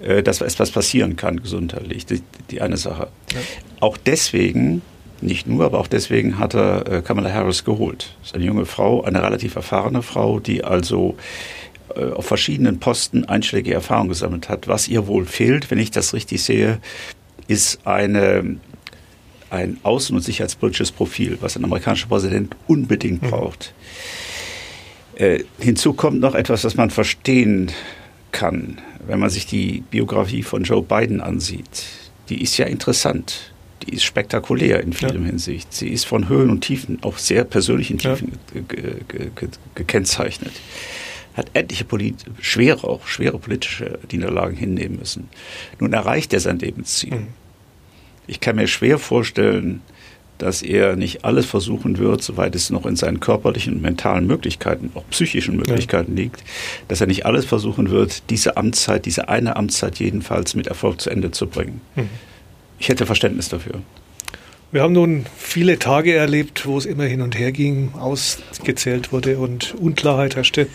äh, 0.00 0.22
dass 0.22 0.40
etwas 0.40 0.70
passieren 0.70 1.16
kann 1.16 1.42
gesundheitlich. 1.42 2.06
Die, 2.06 2.22
die 2.50 2.62
eine 2.62 2.78
Sache. 2.78 3.08
Ja. 3.34 3.40
Auch 3.80 3.98
deswegen, 3.98 4.80
nicht 5.20 5.46
nur, 5.46 5.66
aber 5.66 5.80
auch 5.80 5.86
deswegen 5.86 6.38
hat 6.38 6.54
er 6.54 6.90
äh, 6.90 7.02
Kamala 7.02 7.30
Harris 7.30 7.62
geholt. 7.62 8.14
Das 8.20 8.30
ist 8.30 8.34
eine 8.36 8.44
junge 8.44 8.64
Frau, 8.64 9.02
eine 9.02 9.22
relativ 9.22 9.56
erfahrene 9.56 10.00
Frau, 10.00 10.40
die 10.40 10.64
also 10.64 11.14
äh, 11.98 12.12
auf 12.12 12.26
verschiedenen 12.26 12.78
Posten 12.78 13.24
einschlägige 13.24 13.74
Erfahrung 13.74 14.08
gesammelt 14.08 14.48
hat. 14.48 14.68
Was 14.68 14.88
ihr 14.88 15.06
wohl 15.06 15.26
fehlt, 15.26 15.70
wenn 15.70 15.78
ich 15.78 15.90
das 15.90 16.14
richtig 16.14 16.42
sehe, 16.42 16.78
ist 17.48 17.86
eine 17.86 18.58
ein 19.50 19.78
außen- 19.82 20.12
und 20.12 20.20
sicherheitspolitisches 20.20 20.92
Profil, 20.92 21.38
was 21.40 21.56
ein 21.56 21.64
amerikanischer 21.64 22.08
Präsident 22.08 22.54
unbedingt 22.66 23.22
mhm. 23.22 23.30
braucht. 23.30 23.72
Äh, 25.14 25.44
hinzu 25.58 25.94
kommt 25.94 26.20
noch 26.20 26.34
etwas, 26.34 26.64
was 26.64 26.76
man 26.76 26.90
verstehen 26.90 27.72
kann, 28.30 28.78
wenn 29.06 29.18
man 29.18 29.30
sich 29.30 29.46
die 29.46 29.82
Biografie 29.90 30.42
von 30.42 30.64
Joe 30.64 30.82
Biden 30.82 31.20
ansieht. 31.20 31.84
Die 32.28 32.42
ist 32.42 32.58
ja 32.58 32.66
interessant. 32.66 33.52
Die 33.86 33.94
ist 33.94 34.04
spektakulär 34.04 34.82
in 34.82 34.92
vielem 34.92 35.22
ja. 35.22 35.28
Hinsicht. 35.30 35.72
Sie 35.72 35.88
ist 35.88 36.04
von 36.04 36.28
Höhen 36.28 36.50
und 36.50 36.60
Tiefen, 36.60 36.98
auch 37.02 37.16
sehr 37.16 37.44
persönlichen 37.44 37.98
Tiefen 37.98 38.32
ja. 38.54 38.60
gekennzeichnet. 39.74 40.52
Hat 41.38 41.50
etliche 41.54 41.86
schwere, 42.40 42.88
auch 42.88 43.06
schwere 43.06 43.38
politische 43.38 44.00
Niederlagen 44.10 44.56
hinnehmen 44.56 44.98
müssen. 44.98 45.28
Nun 45.78 45.92
erreicht 45.92 46.32
er 46.32 46.40
sein 46.40 46.58
Lebensziel. 46.58 47.14
Mhm. 47.14 47.26
Ich 48.26 48.40
kann 48.40 48.56
mir 48.56 48.66
schwer 48.66 48.98
vorstellen, 48.98 49.80
dass 50.38 50.62
er 50.62 50.96
nicht 50.96 51.24
alles 51.24 51.46
versuchen 51.46 51.98
wird, 51.98 52.22
soweit 52.22 52.56
es 52.56 52.70
noch 52.70 52.86
in 52.86 52.96
seinen 52.96 53.20
körperlichen 53.20 53.74
und 53.74 53.82
mentalen 53.82 54.26
Möglichkeiten, 54.26 54.90
auch 54.94 55.04
psychischen 55.10 55.56
Möglichkeiten 55.56 56.16
ja. 56.16 56.24
liegt, 56.24 56.42
dass 56.88 57.00
er 57.00 57.06
nicht 57.06 57.24
alles 57.24 57.44
versuchen 57.44 57.90
wird, 57.90 58.28
diese 58.30 58.56
Amtszeit, 58.56 59.06
diese 59.06 59.28
eine 59.28 59.54
Amtszeit 59.54 60.00
jedenfalls 60.00 60.56
mit 60.56 60.66
Erfolg 60.66 61.00
zu 61.00 61.10
Ende 61.10 61.30
zu 61.30 61.46
bringen. 61.46 61.80
Mhm. 61.94 62.08
Ich 62.80 62.88
hätte 62.88 63.06
Verständnis 63.06 63.48
dafür. 63.48 63.80
Wir 64.70 64.82
haben 64.82 64.92
nun 64.92 65.24
viele 65.36 65.78
Tage 65.78 66.14
erlebt, 66.14 66.66
wo 66.66 66.76
es 66.76 66.84
immer 66.84 67.04
hin 67.04 67.22
und 67.22 67.38
her 67.38 67.52
ging, 67.52 67.94
ausgezählt 67.94 69.12
wurde 69.12 69.38
und 69.38 69.74
Unklarheit 69.74 70.36
herrschte. 70.36 70.66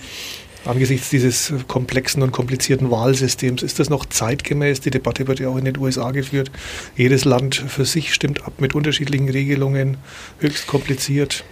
Angesichts 0.65 1.09
dieses 1.09 1.53
komplexen 1.67 2.23
und 2.23 2.31
komplizierten 2.31 2.89
Wahlsystems, 2.89 3.63
ist 3.63 3.79
das 3.79 3.89
noch 3.89 4.05
zeitgemäß? 4.05 4.79
Die 4.79 4.91
Debatte 4.91 5.27
wird 5.27 5.39
ja 5.39 5.49
auch 5.49 5.57
in 5.57 5.65
den 5.65 5.77
USA 5.77 6.11
geführt. 6.11 6.51
Jedes 6.95 7.25
Land 7.25 7.55
für 7.55 7.83
sich 7.83 8.13
stimmt 8.13 8.45
ab 8.45 8.53
mit 8.59 8.73
unterschiedlichen 8.73 9.27
Regelungen, 9.27 9.97
höchst 10.39 10.67
kompliziert. 10.67 11.43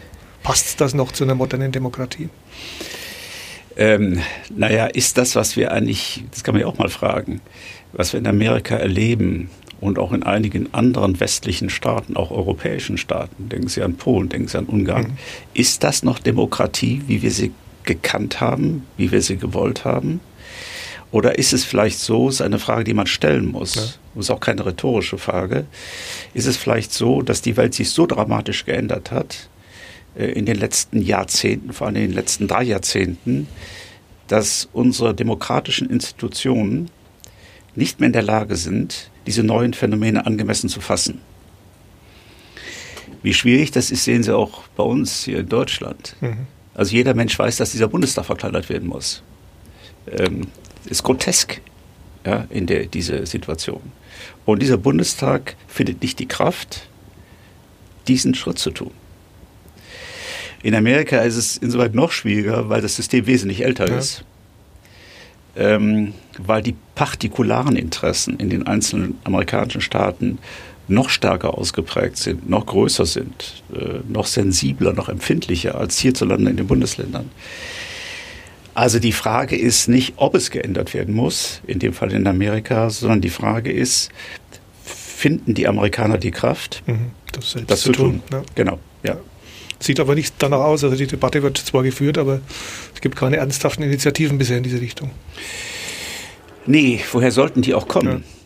Passt 0.44 0.80
das 0.80 0.94
noch 0.94 1.12
zu 1.12 1.26
einer 1.26 1.36
modernen 1.36 1.74
Demokratie? 1.74 2.30
Ähm, 3.76 4.22
naja, 4.56 4.88
ist 4.88 5.18
das, 5.18 5.36
was 5.36 5.58
wir 5.58 5.72
eigentlich, 5.72 6.24
das 6.32 6.44
kann 6.44 6.54
man 6.54 6.62
ja 6.62 6.68
auch 6.68 6.78
mal 6.78 6.90
fragen, 6.90 7.42
was 7.94 8.14
wir 8.14 8.20
in 8.20 8.28
Amerika 8.28 8.76
erleben 8.76 9.50
und 9.82 10.00
auch 10.00 10.14
in 10.14 10.24
einigen 10.24 10.74
anderen 10.74 11.20
westlichen 11.20 11.70
Staaten, 11.70 12.16
auch 12.16 12.32
europäischen 12.32 12.98
Staaten, 12.98 13.50
denken 13.50 13.68
Sie 13.68 13.82
an 13.82 13.96
Polen, 13.96 14.30
denken 14.30 14.48
Sie 14.48 14.58
an 14.58 14.66
Ungarn, 14.66 15.04
mhm. 15.04 15.18
ist 15.54 15.84
das 15.84 16.04
noch 16.04 16.20
Demokratie, 16.20 17.02
wie 17.08 17.22
wir 17.22 17.32
sie 17.32 17.52
gekannt 17.84 18.42
haben, 18.42 18.86
wie 18.98 19.12
wir 19.12 19.22
sie 19.22 19.38
gewollt 19.38 19.86
haben? 19.86 20.20
Oder 21.12 21.38
ist 21.38 21.52
es 21.52 21.66
vielleicht 21.66 22.00
so, 22.00 22.30
ist 22.30 22.42
eine 22.42 22.58
Frage, 22.58 22.86
die 22.86 22.94
man 22.94 23.06
stellen 23.06 23.46
muss, 23.46 23.76
ja. 23.76 24.20
ist 24.20 24.32
auch 24.32 24.40
keine 24.40 24.66
rhetorische 24.66 25.18
Frage, 25.18 25.66
ist 26.34 26.48
es 26.48 26.56
vielleicht 26.56 26.94
so, 26.94 27.22
dass 27.22 27.42
die 27.42 27.58
Welt 27.58 27.74
sich 27.74 27.90
so 27.90 28.06
dramatisch 28.06 28.66
geändert 28.66 29.12
hat 29.12 29.50
äh, 30.16 30.28
in 30.28 30.46
den 30.46 30.56
letzten 30.56 31.02
Jahrzehnten, 31.02 31.74
vor 31.74 31.88
allem 31.88 31.98
in 31.98 32.02
den 32.04 32.14
letzten 32.14 32.48
drei 32.48 32.64
Jahrzehnten, 32.64 33.48
dass 34.30 34.70
unsere 34.72 35.14
demokratischen 35.14 35.90
Institutionen 35.90 36.90
nicht 37.76 38.00
mehr 38.00 38.08
in 38.08 38.14
der 38.14 38.24
Lage 38.24 38.56
sind, 38.56 39.12
diese 39.28 39.44
neuen 39.44 39.74
Phänomene 39.74 40.26
angemessen 40.26 40.70
zu 40.70 40.80
fassen. 40.80 41.20
Wie 43.22 43.34
schwierig 43.34 43.72
das 43.72 43.92
ist, 43.92 44.06
sehen 44.06 44.24
Sie 44.24 44.36
auch 44.36 44.64
bei 44.76 44.84
uns 44.84 45.26
hier 45.26 45.40
in 45.40 45.50
Deutschland. 45.50 46.16
Mhm. 46.22 46.48
Also 46.74 46.96
jeder 46.96 47.14
Mensch 47.14 47.38
weiß, 47.38 47.58
dass 47.58 47.72
dieser 47.72 47.88
Bundestag 47.88 48.26
verkleinert 48.26 48.70
werden 48.70 48.88
muss. 48.88 49.24
Ähm, 50.08 50.48
ist 50.86 51.04
grotesk 51.04 51.62
ja, 52.26 52.46
in 52.50 52.66
der, 52.66 52.86
diese 52.86 53.26
Situation. 53.26 53.82
Und 54.46 54.62
dieser 54.62 54.78
Bundestag 54.78 55.56
findet 55.68 56.02
nicht 56.02 56.20
die 56.20 56.28
Kraft, 56.28 56.88
diesen 58.08 58.34
Schritt 58.34 58.60
zu 58.60 58.72
tun. 58.72 58.92
In 60.64 60.76
Amerika 60.76 61.20
ist 61.22 61.38
es 61.38 61.58
insoweit 61.58 61.96
noch 61.96 62.12
schwieriger, 62.12 62.70
weil 62.70 62.82
das 62.82 62.96
System 62.96 63.26
wesentlich 63.26 63.64
älter 63.64 63.88
ja. 63.88 63.98
ist. 63.98 64.24
Ähm, 65.56 66.14
weil 66.38 66.62
die 66.62 66.76
partikularen 66.96 67.76
Interessen 67.76 68.38
in 68.38 68.50
den 68.50 68.68
einzelnen 68.68 69.18
amerikanischen 69.26 69.82
Staaten 69.82 70.38
noch 70.88 71.10
stärker 71.10 71.58
ausgeprägt 71.58 72.18
sind, 72.18 72.50
noch 72.50 72.66
größer 72.66 73.06
sind, 73.06 73.64
äh, 73.74 74.00
noch 74.08 74.26
sensibler, 74.26 74.94
noch 74.94 75.10
empfindlicher 75.10 75.76
als 75.76 76.00
hierzulande 76.00 76.50
in 76.50 76.58
den 76.58 76.68
Bundesländern. 76.68 77.30
Also 78.74 79.00
die 79.00 79.12
Frage 79.12 79.58
ist 79.58 79.88
nicht, 79.90 80.14
ob 80.16 80.34
es 80.36 80.50
geändert 80.50 80.94
werden 80.94 81.14
muss, 81.14 81.62
in 81.68 81.80
dem 81.80 81.94
Fall 81.94 82.14
in 82.14 82.26
Amerika, 82.26 82.90
sondern 82.90 83.22
die 83.22 83.30
Frage 83.30 83.72
ist, 83.72 84.10
finden 84.84 85.54
die 85.54 85.68
Amerikaner 85.68 86.18
die 86.18 86.32
Kraft, 86.32 86.82
mhm, 86.88 87.12
das, 87.34 87.56
das, 87.68 87.82
zu 87.82 87.92
tun? 87.92 88.22
tun. 88.30 88.40
Ja. 88.40 88.44
Genau, 88.56 88.80
ja. 89.04 89.18
Sieht 89.80 90.00
aber 90.00 90.16
nicht 90.16 90.36
danach 90.38 90.60
aus. 90.60 90.84
Also 90.84 90.96
die 90.96 91.08
Debatte 91.08 91.42
wird 91.42 91.58
zwar 91.58 91.84
geführt, 91.84 92.18
aber 92.18 92.40
es 92.94 93.02
gibt 93.02 93.16
keine 93.16 93.38
ernsthaften 93.38 93.84
Initiativen 93.84 94.38
bisher 94.38 94.58
in 94.58 94.64
diese 94.64 94.80
Richtung. 94.80 95.10
Nee, 96.66 97.02
woher 97.12 97.32
sollten 97.32 97.64
die 97.64 97.74
auch 97.74 97.88
kommen? 97.88 98.24
Ja. 98.24 98.41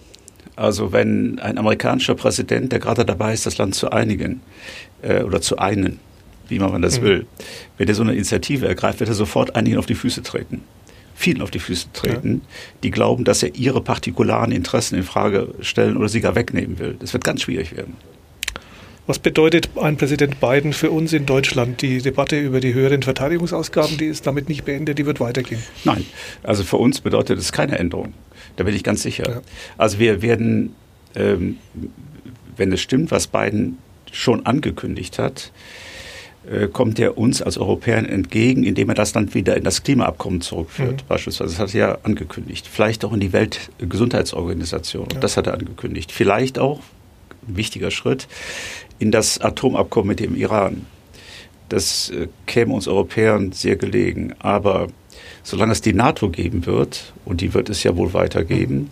Also 0.56 0.94
wenn 0.94 1.40
ein 1.40 1.58
amerikanischer 1.58 2.16
Präsident, 2.16 2.72
der 2.72 2.80
gerade 2.80 3.06
dabei 3.06 3.34
ist, 3.34 3.46
das 3.46 3.58
Land 3.58 3.76
zu 3.76 3.92
einigen 3.92 4.42
äh, 5.02 5.22
oder 5.24 5.42
zu 5.42 5.58
einen, 5.58 6.00
wie 6.48 6.60
man 6.60 6.82
das 6.82 7.00
mhm. 7.00 7.06
will, 7.06 7.28
wenn 7.78 7.88
er 7.88 7.96
so 7.96 8.04
eine 8.04 8.14
Initiative 8.14 8.68
ergreift, 8.68 9.00
wird 9.00 9.10
er 9.10 9.16
sofort 9.16 9.56
einigen 9.56 9.78
auf 9.78 9.86
die 9.86 9.96
Füße 9.96 10.24
treten. 10.24 10.62
Vielen 11.18 11.42
auf 11.42 11.52
die 11.52 11.60
Füße 11.60 11.88
treten, 11.94 12.42
ja. 12.44 12.50
die 12.84 12.92
glauben, 12.92 13.24
dass 13.24 13.42
er 13.42 13.56
ihre 13.56 13.82
partikularen 13.82 14.52
Interessen 14.52 14.96
in 14.96 15.04
Frage 15.04 15.54
stellen 15.62 15.96
oder 15.96 16.10
sie 16.10 16.20
gar 16.20 16.36
wegnehmen 16.36 16.78
will. 16.78 16.98
Das 17.00 17.14
wird 17.14 17.24
ganz 17.24 17.42
schwierig 17.42 17.76
werden. 17.76 17.96
Was 19.08 19.20
bedeutet 19.20 19.70
ein 19.76 19.98
Präsident 19.98 20.40
Biden 20.40 20.74
für 20.74 20.90
uns 20.90 21.14
in 21.14 21.28
Deutschland? 21.28 21.82
Die 21.84 22.02
Debatte 22.02 22.40
über 22.40 22.60
die 22.60 22.74
höheren 22.74 23.04
Verteidigungsausgaben, 23.04 23.98
die 23.98 24.08
ist 24.08 24.26
damit 24.26 24.50
nicht 24.50 24.66
beendet, 24.66 24.98
die 24.98 25.06
wird 25.06 25.20
weitergehen. 25.20 25.62
Nein, 25.84 26.06
also 26.42 26.64
für 26.64 26.78
uns 26.78 27.02
bedeutet 27.02 27.38
es 27.38 27.52
keine 27.52 27.78
Änderung. 27.78 28.14
Da 28.56 28.64
bin 28.64 28.76
ich 28.76 28.84
ganz 28.84 29.02
sicher. 29.02 29.30
Ja. 29.30 29.42
Also 29.78 30.00
wir 30.00 30.22
werden, 30.22 30.76
ähm, 31.16 31.58
wenn 32.56 32.72
es 32.72 32.82
stimmt, 32.82 33.12
was 33.12 33.28
Biden 33.28 33.78
schon 34.12 34.46
angekündigt 34.46 35.20
hat, 35.20 35.52
äh, 36.50 36.68
kommt 36.68 37.00
er 37.00 37.18
uns 37.18 37.42
als 37.42 37.58
Europäern 37.58 38.06
entgegen, 38.06 38.64
indem 38.64 38.90
er 38.90 38.96
das 38.96 39.14
Land 39.14 39.34
wieder 39.34 39.58
in 39.58 39.64
das 39.64 39.84
Klimaabkommen 39.84 40.42
zurückführt, 40.42 41.04
mhm. 41.04 41.08
beispielsweise. 41.08 41.52
Das 41.52 41.60
hat 41.60 41.74
er 41.74 41.80
ja 41.80 41.98
angekündigt. 42.04 42.68
Vielleicht 42.72 43.04
auch 43.04 43.14
in 43.14 43.20
die 43.20 43.34
Weltgesundheitsorganisation. 43.34 45.08
Ja. 45.12 45.20
Das 45.20 45.38
hat 45.38 45.48
er 45.48 45.54
angekündigt. 45.54 46.12
Vielleicht 46.12 46.60
auch, 46.60 46.82
ein 47.48 47.58
wichtiger 47.58 47.92
Schritt, 47.92 48.28
in 49.00 49.12
das 49.12 49.42
Atomabkommen 49.42 50.10
mit 50.10 50.20
dem 50.20 50.36
Iran. 50.36 50.86
Das 51.70 52.12
äh, 52.12 52.28
käme 52.46 52.74
uns 52.74 52.88
Europäern 52.88 53.52
sehr 53.52 53.76
gelegen. 53.76 54.34
Aber 54.40 54.88
solange 55.46 55.72
es 55.72 55.82
die 55.82 55.94
NATO 55.94 56.30
geben 56.30 56.66
wird, 56.66 57.14
und 57.24 57.40
die 57.40 57.54
wird 57.54 57.70
es 57.70 57.84
ja 57.84 57.96
wohl 57.96 58.14
weitergeben, 58.14 58.90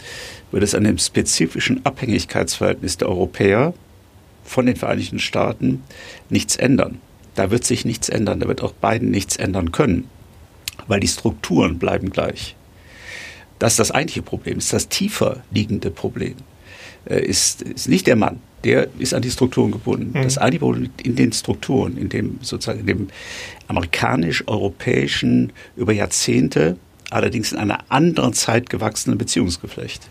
wird 0.51 0.63
es 0.63 0.75
an 0.75 0.85
dem 0.85 0.99
spezifischen 0.99 1.85
Abhängigkeitsverhältnis 1.85 2.97
der 2.97 3.09
Europäer 3.09 3.73
von 4.45 4.67
den 4.67 4.75
Vereinigten 4.75 5.19
Staaten 5.19 5.83
nichts 6.29 6.55
ändern. 6.55 7.01
Da 7.35 7.49
wird 7.49 7.65
sich 7.65 7.85
nichts 7.85 8.07
ändern, 8.07 8.39
da 8.39 8.47
wird 8.47 8.61
auch 8.61 8.73
Biden 8.73 9.09
nichts 9.09 9.35
ändern 9.35 9.71
können, 9.71 10.07
weil 10.87 10.99
die 10.99 11.07
Strukturen 11.07 11.79
bleiben 11.79 12.11
gleich. 12.11 12.55
Das 13.57 13.73
ist 13.73 13.79
das 13.79 13.91
eigentliche 13.91 14.21
Problem, 14.21 14.59
ist 14.59 14.73
das 14.73 14.89
tiefer 14.89 15.43
liegende 15.49 15.89
Problem. 15.89 16.35
Äh, 17.05 17.25
ist, 17.25 17.63
ist 17.63 17.89
nicht 17.89 18.05
der 18.05 18.15
Mann, 18.15 18.39
der 18.63 18.87
ist 18.99 19.13
an 19.13 19.23
die 19.23 19.31
Strukturen 19.31 19.71
gebunden. 19.71 20.11
Mhm. 20.17 20.23
Das 20.23 20.37
eigentliche 20.37 20.59
Problem 20.59 20.91
in 21.03 21.15
den 21.15 21.31
Strukturen, 21.33 21.97
in 21.97 22.09
dem 22.09 22.39
sozusagen 22.41 22.81
in 22.81 22.85
dem 22.85 23.07
amerikanisch-europäischen 23.67 25.53
über 25.75 25.93
Jahrzehnte, 25.93 26.77
allerdings 27.09 27.51
in 27.51 27.59
einer 27.59 27.79
anderen 27.89 28.33
Zeit 28.33 28.69
gewachsenen 28.69 29.17
Beziehungsgeflecht. 29.17 30.09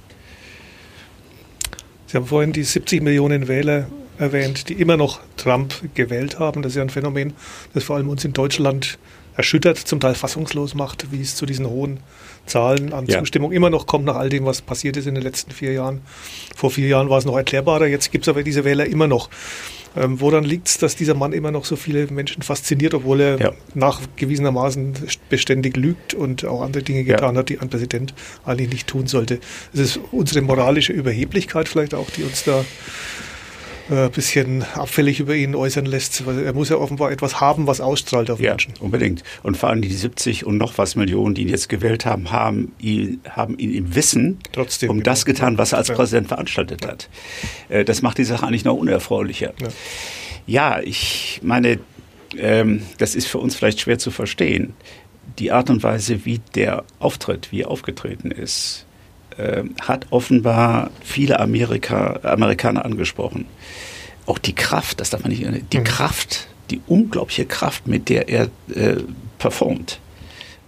Sie 2.07 2.17
haben 2.17 2.27
vorhin 2.27 2.53
die 2.53 2.65
70 2.65 3.03
Millionen 3.03 3.49
Wähler 3.49 3.87
erwähnt, 4.19 4.69
die 4.69 4.75
immer 4.75 4.97
noch 4.97 5.21
Trump 5.37 5.75
gewählt 5.95 6.39
haben. 6.39 6.63
Das 6.63 6.73
ist 6.73 6.77
ja 6.77 6.83
ein 6.83 6.91
Phänomen, 6.91 7.33
das 7.75 7.85
vor 7.85 7.97
allem 7.97 8.09
uns 8.09 8.25
in 8.25 8.33
Deutschland 8.33 8.99
erschüttert, 9.35 9.79
zum 9.79 10.01
Teil 10.01 10.15
fassungslos 10.15 10.75
macht, 10.75 11.11
wie 11.11 11.21
es 11.21 11.37
zu 11.37 11.47
diesen 11.47 11.67
hohen 11.67 12.01
Zahlen 12.47 12.93
an 12.93 13.07
ja. 13.07 13.19
Zustimmung 13.19 13.53
immer 13.53 13.71
noch 13.71 13.87
kommt 13.87 14.05
nach 14.05 14.17
all 14.17 14.29
dem, 14.29 14.45
was 14.45 14.61
passiert 14.61 14.97
ist 14.97 15.07
in 15.07 15.15
den 15.15 15.23
letzten 15.23 15.53
vier 15.53 15.73
Jahren. 15.73 16.03
Vor 16.55 16.71
vier 16.71 16.89
Jahren 16.89 17.09
war 17.09 17.19
es 17.19 17.25
noch 17.25 17.37
erklärbarer, 17.37 17.87
jetzt 17.87 18.13
gibt 18.13 18.25
es 18.25 18.29
aber 18.29 18.43
diese 18.43 18.65
Wähler 18.65 18.87
immer 18.87 19.07
noch. 19.07 19.31
Ähm, 19.97 20.21
woran 20.21 20.45
liegt 20.45 20.69
es, 20.69 20.79
dass 20.79 20.97
dieser 20.97 21.15
Mann 21.15 21.33
immer 21.33 21.51
noch 21.51 21.65
so 21.65 21.77
viele 21.77 22.07
Menschen 22.07 22.43
fasziniert, 22.43 22.95
obwohl 22.95 23.21
er 23.21 23.39
ja. 23.39 23.53
nachgewiesenermaßen 23.75 24.95
beständig 25.29 25.77
lügt 25.77 26.15
und 26.15 26.45
auch 26.45 26.63
andere 26.63 26.83
Dinge 26.83 27.05
getan 27.05 27.35
ja. 27.35 27.41
hat, 27.41 27.49
die 27.49 27.59
ein 27.59 27.69
Präsident 27.69 28.15
eigentlich 28.45 28.71
nicht 28.71 28.87
tun 28.87 29.07
sollte? 29.07 29.39
Es 29.73 29.81
ist 29.81 30.01
unsere 30.11 30.43
moralische 30.43 30.93
Überheblichkeit 30.93 31.69
vielleicht 31.69 31.95
auch, 31.95 32.09
die 32.11 32.23
uns 32.23 32.45
da 32.45 32.65
äh, 33.91 34.09
bisschen 34.09 34.63
abfällig 34.75 35.21
über 35.21 35.35
ihn 35.35 35.55
äußern 35.55 35.87
lässt. 35.87 36.23
Er 36.27 36.53
muss 36.53 36.69
ja 36.69 36.77
offenbar 36.77 37.11
etwas 37.11 37.41
haben, 37.41 37.67
was 37.67 37.81
ausstrahlt 37.81 38.31
auf 38.31 38.41
ja, 38.41 38.51
Menschen. 38.51 38.75
Unbedingt. 38.81 39.23
Und 39.43 39.57
vor 39.57 39.71
allem 39.71 39.83
die 39.83 39.93
70 39.93 40.47
und 40.47 40.57
noch 40.57 40.79
was 40.79 40.95
Millionen, 40.95 41.35
die 41.35 41.43
ihn 41.43 41.49
jetzt 41.49 41.69
gewählt 41.69 42.07
haben, 42.07 42.31
haben 42.31 42.73
ihn, 42.79 43.21
haben 43.29 43.59
ihn 43.59 43.73
im 43.73 43.95
Wissen 43.95 44.39
Trotzdem, 44.53 44.91
um 44.91 44.97
genau. 44.99 45.05
das 45.05 45.25
getan, 45.25 45.59
was 45.59 45.73
er 45.73 45.79
als 45.79 45.89
ja. 45.89 45.95
Präsident 45.95 46.29
veranstaltet 46.29 46.87
hat. 46.87 47.09
Äh, 47.69 47.85
das 47.85 48.03
macht 48.03 48.19
die 48.19 48.25
Sache 48.25 48.47
eigentlich 48.47 48.65
noch 48.65 48.75
unerfreulicher. 48.77 49.53
Ja, 49.61 49.69
ja 50.47 50.81
ich 50.81 51.41
meine, 51.43 51.79
ähm, 52.39 52.83
das 52.99 53.15
ist 53.15 53.27
für 53.27 53.39
uns 53.39 53.57
vielleicht 53.57 53.81
schwer 53.81 53.99
zu 53.99 54.11
verstehen. 54.11 54.75
Die 55.39 55.53
Art 55.53 55.71
und 55.71 55.83
Weise, 55.83 56.25
wie 56.25 56.41
der 56.55 56.85
auftritt, 56.99 57.53
wie 57.53 57.63
er 57.63 57.71
aufgetreten 57.71 58.31
ist, 58.31 58.87
äh, 59.39 59.65
hat 59.81 60.07
offenbar 60.11 60.91
viele 61.03 61.41
Amerika, 61.41 62.21
Amerikaner 62.23 62.85
angesprochen. 62.85 63.47
Auch 64.27 64.39
die 64.39 64.55
Kraft, 64.55 65.01
das 65.01 65.11
darf 65.11 65.23
man 65.23 65.31
nicht, 65.31 65.45
die 65.73 65.79
mhm. 65.79 65.85
Kraft, 65.85 66.49
die 66.71 66.81
unglaubliche 66.87 67.47
Kraft, 67.47 67.87
mit 67.87 68.09
der 68.09 68.29
er 68.29 68.49
äh, 68.75 68.97
performt. 69.39 70.01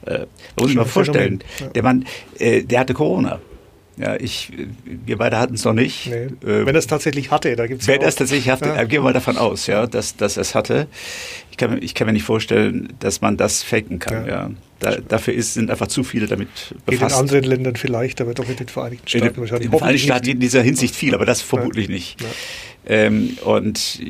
Äh, 0.07 0.27
muss 0.59 0.71
ich 0.71 0.77
mal 0.77 0.85
vorstellen, 0.85 1.43
ja. 1.61 1.67
der 1.69 1.83
Mann, 1.83 2.05
äh, 2.39 2.63
der 2.63 2.81
hatte 2.81 2.95
Corona. 2.95 3.41
Ja, 3.97 4.17
ich, 4.17 4.53
wir 4.85 5.19
beide 5.19 5.39
hatten 5.39 5.55
es 5.55 5.65
noch 5.65 5.73
nicht. 5.73 6.09
Nee. 6.09 6.27
Wenn 6.41 6.75
er 6.75 6.75
es 6.75 6.89
tatsächlich 6.89 7.31
hatte, 7.31 7.55
da 7.55 7.69
gibt 7.69 7.83
es 7.83 7.89
Wenn 7.89 8.01
er 8.01 8.09
es 8.09 8.17
tatsächlich 8.17 8.51
hatte, 8.51 8.71
ja. 8.71 8.83
gehen 8.83 8.99
wir 8.99 9.03
mal 9.03 9.13
davon 9.13 9.37
aus, 9.37 9.69
ja, 9.69 9.87
dass, 9.87 10.17
dass 10.17 10.37
er 10.37 10.41
es 10.41 10.55
hatte. 10.57 10.89
Ich 11.53 11.57
kann, 11.57 11.81
ich 11.81 11.95
kann 11.95 12.09
mir 12.09 12.13
nicht 12.13 12.25
vorstellen, 12.25 12.93
dass 12.99 13.21
man 13.21 13.37
das 13.37 13.63
faken 13.63 14.01
kann. 14.01 14.27
Ja. 14.27 14.33
ja. 14.33 14.51
Da, 14.85 14.97
dafür 14.97 15.35
ist, 15.35 15.55
sind 15.55 15.71
einfach 15.71 15.87
zu 15.87 16.05
viele 16.05 16.27
damit 16.27 16.49
befasst. 16.85 17.15
In 17.15 17.21
anderen 17.21 17.45
Ländern 17.45 17.77
vielleicht, 17.77 18.21
aber 18.21 18.35
doch 18.35 18.49
in 18.49 18.57
den 18.57 18.69
Vereinigten 18.69 19.09
Staaten 19.09 19.27
in, 19.27 19.37
wahrscheinlich. 19.37 19.67
In 19.67 19.71
den 19.71 19.79
Vereinigten 19.79 20.07
Staaten 20.07 20.29
in 20.29 20.41
dieser 20.41 20.63
Hinsicht 20.63 20.95
viel, 20.95 21.15
aber 21.15 21.25
das 21.25 21.41
vermutlich 21.41 21.89
nicht. 21.89 22.19
Ähm, 22.87 23.39
und 23.45 24.01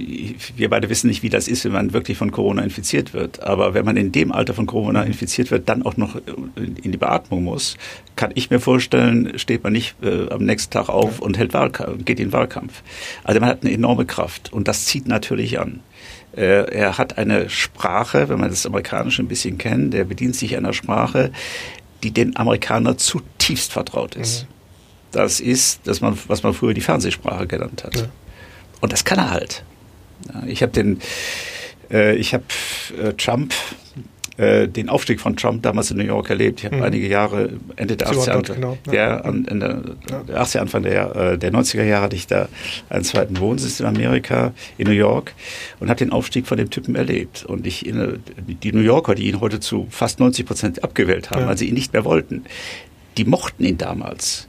wir 0.56 0.68
beide 0.68 0.90
wissen 0.90 1.06
nicht, 1.06 1.22
wie 1.22 1.28
das 1.28 1.46
ist, 1.46 1.64
wenn 1.64 1.72
man 1.72 1.92
wirklich 1.92 2.18
von 2.18 2.32
Corona 2.32 2.62
infiziert 2.62 3.14
wird. 3.14 3.40
Aber 3.42 3.72
wenn 3.74 3.84
man 3.84 3.96
in 3.96 4.10
dem 4.10 4.32
Alter 4.32 4.52
von 4.52 4.66
Corona 4.66 5.02
mhm. 5.02 5.08
infiziert 5.08 5.50
wird, 5.50 5.68
dann 5.68 5.84
auch 5.84 5.96
noch 5.96 6.16
in 6.56 6.90
die 6.90 6.98
Beatmung 6.98 7.44
muss, 7.44 7.76
kann 8.16 8.32
ich 8.34 8.50
mir 8.50 8.58
vorstellen, 8.58 9.38
steht 9.38 9.62
man 9.62 9.72
nicht 9.72 9.94
äh, 10.02 10.28
am 10.30 10.44
nächsten 10.44 10.72
Tag 10.72 10.88
auf 10.88 11.18
ja. 11.18 11.24
und 11.24 11.38
hält 11.38 11.54
Wahlkampf, 11.54 12.04
geht 12.04 12.18
in 12.18 12.28
den 12.28 12.32
Wahlkampf. 12.32 12.82
Also 13.22 13.40
man 13.40 13.48
hat 13.48 13.62
eine 13.62 13.72
enorme 13.72 14.06
Kraft 14.06 14.52
und 14.52 14.66
das 14.66 14.86
zieht 14.86 15.06
natürlich 15.06 15.60
an. 15.60 15.80
Äh, 16.36 16.70
er 16.72 16.98
hat 16.98 17.18
eine 17.18 17.48
Sprache, 17.48 18.28
wenn 18.28 18.40
man 18.40 18.50
das 18.50 18.66
Amerikanische 18.66 19.22
ein 19.22 19.28
bisschen 19.28 19.58
kennt, 19.58 19.94
der 19.94 20.04
bedient 20.04 20.36
sich 20.36 20.56
einer 20.56 20.72
Sprache, 20.72 21.32
die 22.02 22.10
den 22.10 22.36
Amerikanern 22.36 22.98
zutiefst 22.98 23.72
vertraut 23.72 24.14
ist. 24.14 24.42
Mhm. 24.42 24.48
Das 25.12 25.40
ist, 25.40 25.86
dass 25.86 26.00
man, 26.00 26.18
was 26.26 26.42
man 26.42 26.54
früher 26.54 26.74
die 26.74 26.80
Fernsehsprache 26.80 27.46
genannt 27.46 27.84
hat. 27.84 27.96
Ja. 27.96 28.06
Und 28.80 28.92
das 28.92 29.04
kann 29.04 29.18
er 29.18 29.30
halt. 29.30 29.64
Ich 30.46 30.62
habe 30.62 30.72
den, 30.72 31.00
äh, 31.90 32.16
ich 32.16 32.34
habe 32.34 32.44
äh, 33.00 33.12
Trump 33.12 33.54
äh, 34.36 34.66
den 34.66 34.88
Aufstieg 34.88 35.20
von 35.20 35.36
Trump 35.36 35.62
damals 35.62 35.90
in 35.90 35.98
New 35.98 36.04
York 36.04 36.28
erlebt. 36.30 36.60
Ich 36.60 36.66
habe 36.66 36.76
mhm. 36.76 36.82
einige 36.82 37.06
Jahre, 37.06 37.50
Ende 37.76 37.96
der 37.96 38.08
80er, 38.08 38.32
dort, 38.32 38.54
genau. 38.54 38.78
ja. 38.86 38.92
ja, 38.94 39.20
an, 39.20 39.44
der, 39.44 39.80
der 40.26 40.42
80er, 40.42 40.58
Anfang 40.58 40.82
der, 40.82 41.16
äh, 41.16 41.38
der 41.38 41.52
90er 41.52 41.84
Jahre 41.84 42.04
hatte 42.04 42.16
ich 42.16 42.26
da 42.26 42.48
einen 42.88 43.04
zweiten 43.04 43.38
Wohnsitz 43.38 43.80
in 43.80 43.86
Amerika, 43.86 44.52
in 44.76 44.88
New 44.88 44.94
York 44.94 45.34
und 45.80 45.88
habe 45.88 45.98
den 45.98 46.10
Aufstieg 46.10 46.46
von 46.46 46.58
dem 46.58 46.70
Typen 46.70 46.96
erlebt. 46.96 47.44
Und 47.44 47.66
ich, 47.66 47.84
die 47.84 48.72
New 48.72 48.80
Yorker, 48.80 49.14
die 49.14 49.28
ihn 49.28 49.40
heute 49.40 49.60
zu 49.60 49.86
fast 49.90 50.20
90 50.20 50.46
Prozent 50.46 50.84
abgewählt 50.84 51.30
haben, 51.30 51.42
ja. 51.42 51.48
weil 51.48 51.58
sie 51.58 51.68
ihn 51.68 51.74
nicht 51.74 51.92
mehr 51.92 52.04
wollten, 52.04 52.44
die 53.16 53.24
mochten 53.24 53.64
ihn 53.64 53.78
damals 53.78 54.48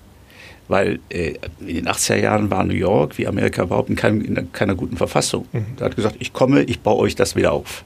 weil 0.67 1.00
äh, 1.10 1.36
in 1.60 1.76
den 1.76 1.88
80er 1.88 2.15
Jahren 2.15 2.50
war 2.50 2.63
New 2.63 2.74
York, 2.74 3.17
wie 3.17 3.28
Amerika 3.28 3.63
überhaupt, 3.63 3.89
in, 3.89 3.95
kein, 3.95 4.21
in 4.21 4.52
keiner 4.52 4.76
guten 4.76 4.98
Verfassung. 4.98 5.45
Mhm. 5.52 5.65
Er 5.80 5.86
hat 5.86 5.95
gesagt, 5.95 6.15
ich 6.19 6.34
komme, 6.34 6.63
ich 6.63 6.80
baue 6.80 6.98
euch 7.02 7.15
das 7.15 7.36
wieder 7.36 7.54
auf. 7.54 7.86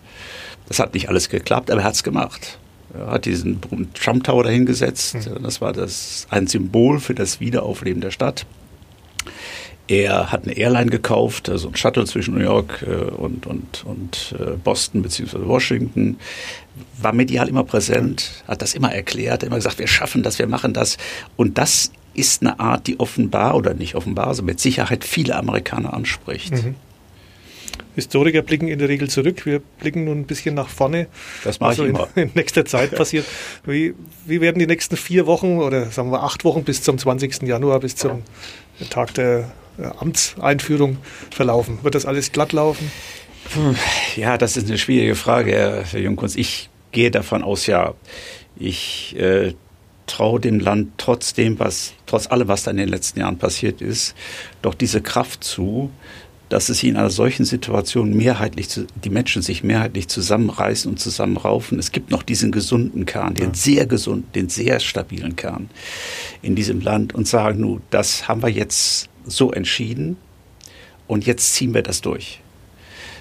Das 0.69 0.79
hat 0.79 0.93
nicht 0.93 1.09
alles 1.09 1.29
geklappt, 1.29 1.69
aber 1.69 1.81
er 1.81 1.87
hat 1.87 1.95
es 1.95 2.03
gemacht. 2.03 2.57
Er 2.93 3.11
hat 3.11 3.25
diesen 3.25 3.59
Trump 3.93 4.23
Tower 4.23 4.43
dahingesetzt. 4.43 5.15
Mhm. 5.15 5.43
Das 5.43 5.61
war 5.61 5.73
das, 5.73 6.27
ein 6.29 6.47
Symbol 6.47 6.99
für 6.99 7.13
das 7.13 7.39
Wiederaufleben 7.39 8.01
der 8.01 8.11
Stadt. 8.11 8.45
Er 9.87 10.31
hat 10.31 10.43
eine 10.43 10.55
Airline 10.55 10.91
gekauft, 10.91 11.49
also 11.49 11.69
ein 11.69 11.75
Shuttle 11.75 12.05
zwischen 12.05 12.35
New 12.35 12.43
York 12.43 12.85
äh, 12.87 12.93
und, 12.93 13.47
und, 13.47 13.83
und 13.85 14.35
äh, 14.39 14.51
Boston 14.63 15.01
bzw. 15.01 15.47
Washington. 15.47 16.17
War 17.01 17.11
medial 17.11 17.49
immer 17.49 17.63
präsent, 17.63 18.43
hat 18.47 18.61
das 18.61 18.75
immer 18.75 18.93
erklärt, 18.93 19.41
immer 19.41 19.55
gesagt, 19.55 19.79
wir 19.79 19.87
schaffen 19.87 20.21
das, 20.21 20.37
wir 20.37 20.47
machen 20.47 20.73
das. 20.73 20.97
Und 21.35 21.57
das 21.57 21.91
ist 22.13 22.41
eine 22.41 22.59
Art, 22.59 22.85
die 22.85 22.99
offenbar 22.99 23.55
oder 23.55 23.73
nicht 23.73 23.95
offenbar, 23.95 24.27
also 24.27 24.43
mit 24.43 24.59
Sicherheit 24.59 25.03
viele 25.03 25.35
Amerikaner 25.35 25.93
anspricht. 25.93 26.51
Mhm. 26.51 26.75
Historiker 27.95 28.41
blicken 28.41 28.67
in 28.67 28.79
der 28.79 28.89
Regel 28.89 29.09
zurück. 29.09 29.45
Wir 29.45 29.59
blicken 29.59 30.05
nun 30.05 30.21
ein 30.21 30.25
bisschen 30.25 30.55
nach 30.55 30.69
vorne. 30.69 31.07
Das 31.43 31.59
mache 31.59 31.69
also 31.69 31.83
ich 31.83 31.89
immer. 31.89 32.07
In, 32.15 32.23
in 32.29 32.31
nächster 32.35 32.65
Zeit 32.65 32.95
passiert. 32.95 33.25
Wie, 33.65 33.93
wie 34.25 34.41
werden 34.41 34.59
die 34.59 34.67
nächsten 34.67 34.97
vier 34.97 35.25
Wochen 35.25 35.57
oder 35.57 35.87
sagen 35.91 36.11
wir 36.11 36.23
acht 36.23 36.43
Wochen 36.45 36.63
bis 36.63 36.81
zum 36.81 36.97
20. 36.97 37.43
Januar, 37.43 37.79
bis 37.79 37.95
zum 37.95 38.23
Tag 38.89 39.13
der 39.13 39.51
Amtseinführung 39.99 40.97
verlaufen? 41.31 41.79
Wird 41.83 41.95
das 41.95 42.05
alles 42.05 42.31
glatt 42.31 42.53
laufen? 42.53 42.91
Ja, 44.15 44.37
das 44.37 44.57
ist 44.57 44.67
eine 44.67 44.77
schwierige 44.77 45.15
Frage, 45.15 45.83
Herr 45.89 45.99
Jungkunst. 45.99 46.37
Ich 46.37 46.69
gehe 46.91 47.11
davon 47.11 47.43
aus, 47.43 47.67
ja. 47.67 47.93
Ich 48.57 49.15
äh, 49.17 49.53
traue 50.09 50.39
dem 50.39 50.59
Land 50.59 50.93
trotzdem, 50.97 51.59
was, 51.59 51.93
trotz 52.05 52.27
allem, 52.27 52.47
was 52.47 52.63
da 52.63 52.71
in 52.71 52.77
den 52.77 52.89
letzten 52.89 53.19
Jahren 53.19 53.37
passiert 53.37 53.81
ist, 53.81 54.15
doch 54.61 54.73
diese 54.73 55.01
Kraft 55.01 55.43
zu, 55.43 55.91
dass 56.49 56.69
es 56.69 56.81
in 56.83 56.97
einer 56.97 57.11
solchen 57.11 57.45
Situation 57.45 58.15
mehrheitlich, 58.15 58.69
zu, 58.69 58.87
die 59.03 59.11
Menschen 59.11 59.41
sich 59.43 59.63
mehrheitlich 59.63 60.07
zusammenreißen 60.07 60.89
und 60.89 60.99
zusammenraufen. 60.99 61.77
Es 61.77 61.91
gibt 61.91 62.09
noch 62.09 62.23
diesen 62.23 62.51
gesunden 62.51 63.05
Kern, 63.05 63.35
den 63.35 63.49
ja. 63.49 63.53
sehr 63.53 63.85
gesunden, 63.85 64.31
den 64.33 64.49
sehr 64.49 64.79
stabilen 64.79 65.35
Kern 65.35 65.69
in 66.41 66.55
diesem 66.55 66.81
Land 66.81 67.13
und 67.13 67.27
sagen, 67.27 67.61
nun, 67.61 67.81
das 67.91 68.27
haben 68.27 68.41
wir 68.41 68.49
jetzt 68.49 69.09
so 69.25 69.51
entschieden 69.51 70.17
und 71.07 71.25
jetzt 71.25 71.53
ziehen 71.53 71.73
wir 71.73 71.83
das 71.83 72.01
durch. 72.01 72.41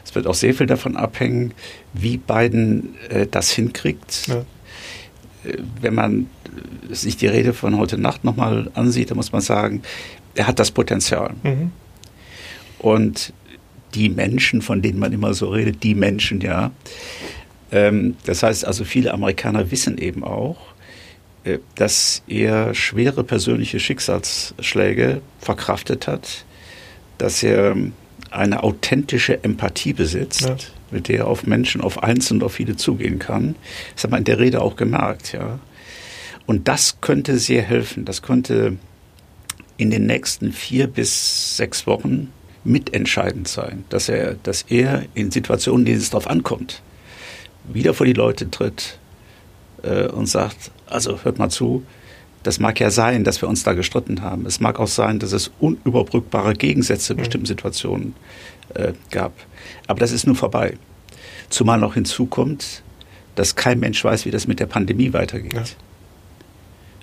Es 0.05 0.15
wird 0.15 0.27
auch 0.27 0.35
sehr 0.35 0.55
viel 0.55 0.67
davon 0.67 0.97
abhängen, 0.97 1.53
wie 1.93 2.17
Biden 2.17 2.95
äh, 3.11 3.27
das 3.31 3.51
hinkriegt. 3.51 4.27
Ja. 4.29 4.37
Äh, 5.45 5.59
wenn 5.83 5.95
man 5.95 6.31
sich 6.91 7.19
die 7.19 7.27
Rede 7.27 7.53
von 7.53 7.77
heute 7.77 7.99
Nacht 7.99 8.25
nochmal 8.25 8.71
ansieht, 8.73 9.11
dann 9.11 9.19
muss 9.19 9.33
man 9.33 9.43
sagen, 9.43 9.83
er 10.35 10.47
hat 10.47 10.59
das 10.59 10.71
Potenzial. 10.71 11.35
Mhm. 11.43 11.73
Und 12.79 13.33
die 13.95 14.09
Menschen, 14.09 14.63
von 14.63 14.83
denen 14.83 14.99
man 14.99 15.13
immer 15.13 15.35
so 15.35 15.49
redet, 15.49 15.83
die 15.83 15.95
Menschen, 15.95 16.41
ja. 16.41 16.71
Ähm, 17.73 18.17
das 18.25 18.43
heißt 18.43 18.65
also, 18.65 18.85
viele 18.85 19.13
Amerikaner 19.13 19.71
wissen 19.71 19.99
eben 19.99 20.25
auch, 20.25 20.59
äh, 21.45 21.59
dass 21.75 22.23
er 22.27 22.75
schwere 22.75 23.25
persönliche 23.25 23.81
Schicksalsschläge 23.81 25.21
verkraftet 25.41 26.07
hat, 26.07 26.45
dass 27.19 27.43
er 27.43 27.77
eine 28.31 28.63
authentische 28.63 29.43
Empathie 29.43 29.95
besitzt, 29.95 30.43
ja. 30.43 30.57
mit 30.91 31.09
der 31.09 31.21
er 31.21 31.27
auf 31.29 31.47
Menschen, 31.47 31.81
auf 31.81 32.03
Einzelne, 32.03 32.45
auf 32.45 32.53
viele 32.53 32.77
zugehen 32.77 33.19
kann. 33.19 33.55
Das 33.95 34.05
hat 34.05 34.11
man 34.11 34.19
in 34.19 34.25
der 34.25 34.39
Rede 34.39 34.61
auch 34.61 34.77
gemerkt, 34.77 35.33
ja. 35.33 35.59
Und 36.47 36.67
das 36.69 37.01
könnte 37.03 37.39
sehr 37.39 37.63
helfen. 37.63 38.07
Das 38.07 38.23
könnte 38.23 38.77
in 39.77 39.91
den 39.91 40.07
nächsten 40.07 40.53
vier 40.53 40.87
bis 40.87 41.57
sechs 41.57 41.87
Wochen 41.87 42.33
mitentscheidend 42.65 43.49
sein, 43.49 43.85
dass 43.89 44.09
er, 44.09 44.35
dass 44.43 44.63
er 44.63 45.05
in 45.15 45.31
Situationen, 45.31 45.81
in 45.81 45.87
denen 45.87 45.99
es 46.01 46.11
darauf 46.11 46.29
ankommt, 46.29 46.83
wieder 47.65 47.95
vor 47.95 48.07
die 48.07 48.13
Leute 48.13 48.51
tritt 48.51 48.99
äh, 49.83 50.07
und 50.07 50.27
sagt, 50.27 50.71
also 50.87 51.23
hört 51.23 51.39
mal 51.39 51.51
zu, 51.51 51.85
Das 52.43 52.61
mag 52.61 52.79
ja 52.81 52.91
sein, 52.91 53.25
dass 53.25 53.43
wir 53.43 53.49
uns 53.49 53.65
da 53.65 53.73
gestritten 53.73 54.23
haben. 54.23 54.47
Es 54.47 54.61
mag 54.61 54.79
auch 54.79 54.87
sein, 54.87 55.19
dass 55.19 55.33
es 55.33 55.51
unüberbrückbare 55.59 56.55
Gegensätze 56.55 57.13
in 57.13 57.19
bestimmten 57.19 57.47
Situationen 57.47 58.15
äh, 58.75 58.93
gab. 59.11 59.33
Aber 59.87 60.01
das 60.01 60.13
ist 60.13 60.27
nun 60.27 60.37
vorbei. 60.37 60.79
Zumal 61.51 61.79
noch 61.79 61.95
hinzukommt, 61.95 62.83
dass 63.35 63.57
kein 63.57 63.81
Mensch 63.81 64.03
weiß, 64.03 64.25
wie 64.25 64.31
das 64.31 64.47
mit 64.47 64.61
der 64.61 64.67
Pandemie 64.67 65.13
weitergeht. 65.13 65.53
Ja. 65.53 65.65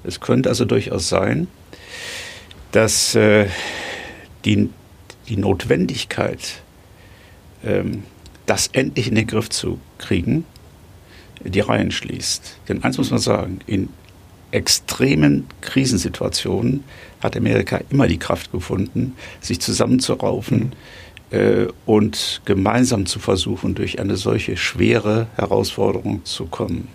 Es 0.04 0.22
könnte 0.22 0.50
also 0.50 0.65
durchaus 0.65 1.10
sein, 1.10 1.48
dass 2.72 3.15
äh, 3.15 3.48
die, 4.46 4.70
die 5.30 5.38
Notwendigkeit, 5.38 6.62
ähm, 7.64 8.04
das 8.46 8.68
endlich 8.68 9.08
in 9.08 9.16
den 9.16 9.28
Griff 9.28 9.50
zu 9.50 9.80
kriegen, 9.98 10.46
die 11.44 11.60
Reihen 11.60 11.92
schließt. 11.92 12.60
Denn 12.68 12.84
eins 12.84 12.98
muss 12.98 13.12
man 13.12 13.20
sagen, 13.20 13.60
in 13.66 13.90
extremen 14.52 15.48
Krisensituationen 15.62 16.84
hat 17.20 17.36
Amerika 17.36 17.82
immer 17.90 18.08
die 18.08 18.20
Kraft 18.20 18.52
gefunden, 18.52 19.16
sich 19.42 19.60
zusammenzuraufen 19.60 20.74
äh, 21.32 21.66
und 21.86 22.42
gemeinsam 22.46 23.06
zu 23.06 23.20
versuchen, 23.20 23.76
durch 23.76 24.00
eine 24.00 24.16
solche 24.16 24.58
schwere 24.58 25.28
Herausforderung 25.36 26.24
zu 26.24 26.46
kommen. 26.46 26.88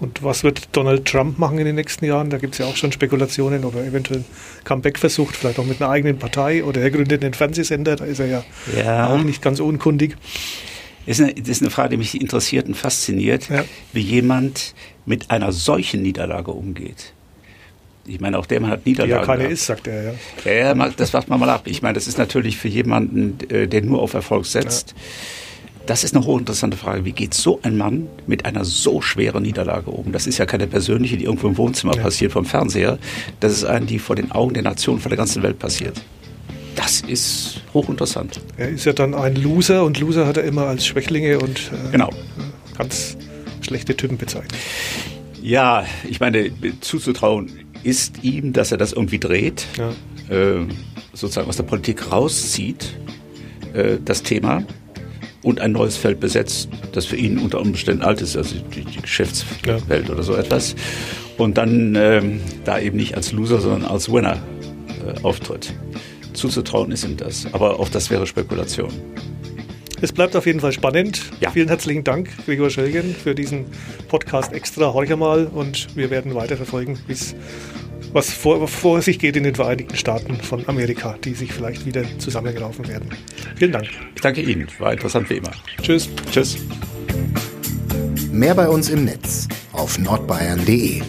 Und 0.00 0.22
was 0.22 0.44
wird 0.44 0.68
Donald 0.72 1.06
Trump 1.06 1.38
machen 1.38 1.58
in 1.58 1.64
den 1.64 1.74
nächsten 1.74 2.04
Jahren? 2.04 2.30
Da 2.30 2.38
gibt 2.38 2.54
es 2.54 2.58
ja 2.58 2.66
auch 2.66 2.76
schon 2.76 2.92
Spekulationen, 2.92 3.64
ob 3.64 3.74
er 3.74 3.84
eventuell 3.84 4.24
Comeback 4.64 4.98
versucht, 4.98 5.34
vielleicht 5.34 5.58
auch 5.58 5.64
mit 5.64 5.82
einer 5.82 5.90
eigenen 5.90 6.18
Partei 6.18 6.62
oder 6.62 6.80
er 6.80 6.90
gründet 6.90 7.24
einen 7.24 7.34
Fernsehsender, 7.34 7.96
da 7.96 8.04
ist 8.04 8.20
er 8.20 8.26
ja, 8.26 8.44
ja. 8.76 9.08
auch 9.08 9.22
nicht 9.22 9.42
ganz 9.42 9.58
unkundig. 9.58 10.16
Das 11.06 11.18
ist, 11.18 11.24
eine, 11.24 11.34
das 11.34 11.48
ist 11.48 11.62
eine 11.62 11.70
Frage, 11.70 11.90
die 11.90 11.96
mich 11.96 12.20
interessiert 12.20 12.68
und 12.68 12.74
fasziniert, 12.74 13.48
ja. 13.48 13.64
wie 13.92 14.00
jemand 14.00 14.74
mit 15.06 15.30
einer 15.30 15.52
solchen 15.52 16.02
Niederlage 16.02 16.52
umgeht. 16.52 17.12
Ich 18.06 18.20
meine, 18.20 18.38
auch 18.38 18.46
der 18.46 18.60
Mann 18.60 18.70
hat 18.70 18.86
Niederlagen. 18.86 19.20
Ja, 19.20 19.26
keine 19.26 19.48
ist, 19.48 19.66
sagt 19.66 19.86
er, 19.86 20.14
ja. 20.44 20.74
Ja, 20.74 20.88
das 20.90 21.12
macht 21.12 21.28
man 21.28 21.40
mal 21.40 21.50
ab. 21.50 21.62
Ich 21.64 21.82
meine, 21.82 21.94
das 21.94 22.06
ist 22.06 22.18
natürlich 22.18 22.56
für 22.56 22.68
jemanden, 22.68 23.38
äh, 23.50 23.66
der 23.66 23.82
nur 23.82 24.00
auf 24.00 24.14
Erfolg 24.14 24.46
setzt. 24.46 24.90
Ja. 24.90 24.96
Das 25.88 26.04
ist 26.04 26.14
eine 26.14 26.26
hochinteressante 26.26 26.76
Frage. 26.76 27.06
Wie 27.06 27.12
geht 27.12 27.32
so 27.32 27.60
ein 27.62 27.78
Mann 27.78 28.08
mit 28.26 28.44
einer 28.44 28.62
so 28.66 29.00
schweren 29.00 29.42
Niederlage 29.42 29.90
um? 29.90 30.12
Das 30.12 30.26
ist 30.26 30.36
ja 30.36 30.44
keine 30.44 30.66
persönliche, 30.66 31.16
die 31.16 31.24
irgendwo 31.24 31.48
im 31.48 31.56
Wohnzimmer 31.56 31.96
ja. 31.96 32.02
passiert 32.02 32.30
vom 32.30 32.44
Fernseher. 32.44 32.98
Das 33.40 33.52
ist 33.52 33.64
eine, 33.64 33.86
die 33.86 33.98
vor 33.98 34.14
den 34.14 34.30
Augen 34.30 34.52
der 34.52 34.62
Nation, 34.62 35.00
vor 35.00 35.08
der 35.08 35.16
ganzen 35.16 35.42
Welt 35.42 35.58
passiert 35.58 36.00
das 36.76 37.00
ist 37.00 37.60
hochinteressant. 37.74 38.40
Er 38.56 38.68
ist 38.68 38.84
ja 38.84 38.92
dann 38.92 39.12
ein 39.12 39.34
Loser 39.34 39.84
und 39.84 39.98
Loser 39.98 40.28
hat 40.28 40.36
er 40.36 40.44
immer 40.44 40.66
als 40.66 40.86
Schwächlinge 40.86 41.40
und 41.40 41.72
äh, 41.72 41.90
genau. 41.90 42.08
ganz 42.76 43.16
schlechte 43.62 43.96
Typen 43.96 44.16
bezeichnet. 44.16 44.54
Ja, 45.42 45.84
ich 46.08 46.20
meine, 46.20 46.52
zuzutrauen 46.80 47.50
ist 47.82 48.22
ihm, 48.22 48.52
dass 48.52 48.70
er 48.70 48.78
das 48.78 48.92
irgendwie 48.92 49.18
dreht, 49.18 49.66
ja. 49.76 49.90
äh, 50.32 50.66
sozusagen 51.14 51.48
aus 51.48 51.56
der 51.56 51.64
Politik 51.64 52.12
rauszieht, 52.12 52.96
äh, 53.74 53.96
das 54.04 54.22
Thema, 54.22 54.62
und 55.42 55.60
ein 55.60 55.72
neues 55.72 55.96
Feld 55.96 56.20
besetzt, 56.20 56.68
das 56.92 57.06
für 57.06 57.16
ihn 57.16 57.38
unter 57.38 57.60
Umständen 57.60 58.02
alt 58.02 58.20
ist, 58.20 58.36
also 58.36 58.56
die, 58.74 58.84
die 58.84 59.00
Geschäftswelt 59.00 60.08
ja. 60.08 60.12
oder 60.12 60.22
so 60.22 60.34
etwas. 60.34 60.74
Und 61.36 61.56
dann 61.56 61.94
ähm, 61.94 62.40
da 62.64 62.78
eben 62.78 62.96
nicht 62.96 63.14
als 63.14 63.32
Loser, 63.32 63.60
sondern 63.60 63.84
als 63.84 64.12
Winner 64.12 64.38
äh, 65.06 65.22
auftritt 65.22 65.72
zuzutrauen 66.38 66.92
ist 66.92 67.04
ihm 67.04 67.16
das. 67.16 67.46
Aber 67.52 67.78
auch 67.78 67.88
das 67.88 68.10
wäre 68.10 68.26
Spekulation. 68.26 68.90
Es 70.00 70.12
bleibt 70.12 70.36
auf 70.36 70.46
jeden 70.46 70.60
Fall 70.60 70.72
spannend. 70.72 71.22
Ja. 71.40 71.50
Vielen 71.50 71.68
herzlichen 71.68 72.04
Dank, 72.04 72.30
Gregor 72.46 72.70
Schölgen, 72.70 73.14
für 73.14 73.34
diesen 73.34 73.66
Podcast 74.06 74.52
extra. 74.52 74.92
Horch 74.92 75.14
mal 75.16 75.46
und 75.46 75.96
wir 75.96 76.10
werden 76.10 76.34
weiterverfolgen, 76.34 76.98
bis 77.08 77.34
was 78.12 78.32
vor, 78.32 78.66
vor, 78.68 79.02
sich 79.02 79.18
geht 79.18 79.36
in 79.36 79.44
den 79.44 79.54
Vereinigten 79.54 79.96
Staaten 79.96 80.36
von 80.36 80.66
Amerika, 80.68 81.16
die 81.24 81.34
sich 81.34 81.52
vielleicht 81.52 81.86
wieder 81.86 82.02
zusammengelaufen 82.18 82.88
werden. 82.88 83.10
Vielen 83.56 83.72
Dank. 83.72 83.88
Ich 84.14 84.20
danke 84.20 84.40
Ihnen. 84.40 84.66
War 84.78 84.92
interessant 84.92 85.28
wie 85.30 85.36
immer. 85.36 85.52
Tschüss. 85.82 86.08
Tschüss. 86.30 86.58
Mehr 88.32 88.54
bei 88.54 88.68
uns 88.68 88.88
im 88.88 89.04
Netz 89.04 89.48
auf 89.72 89.98
nordbayern.de. 89.98 91.02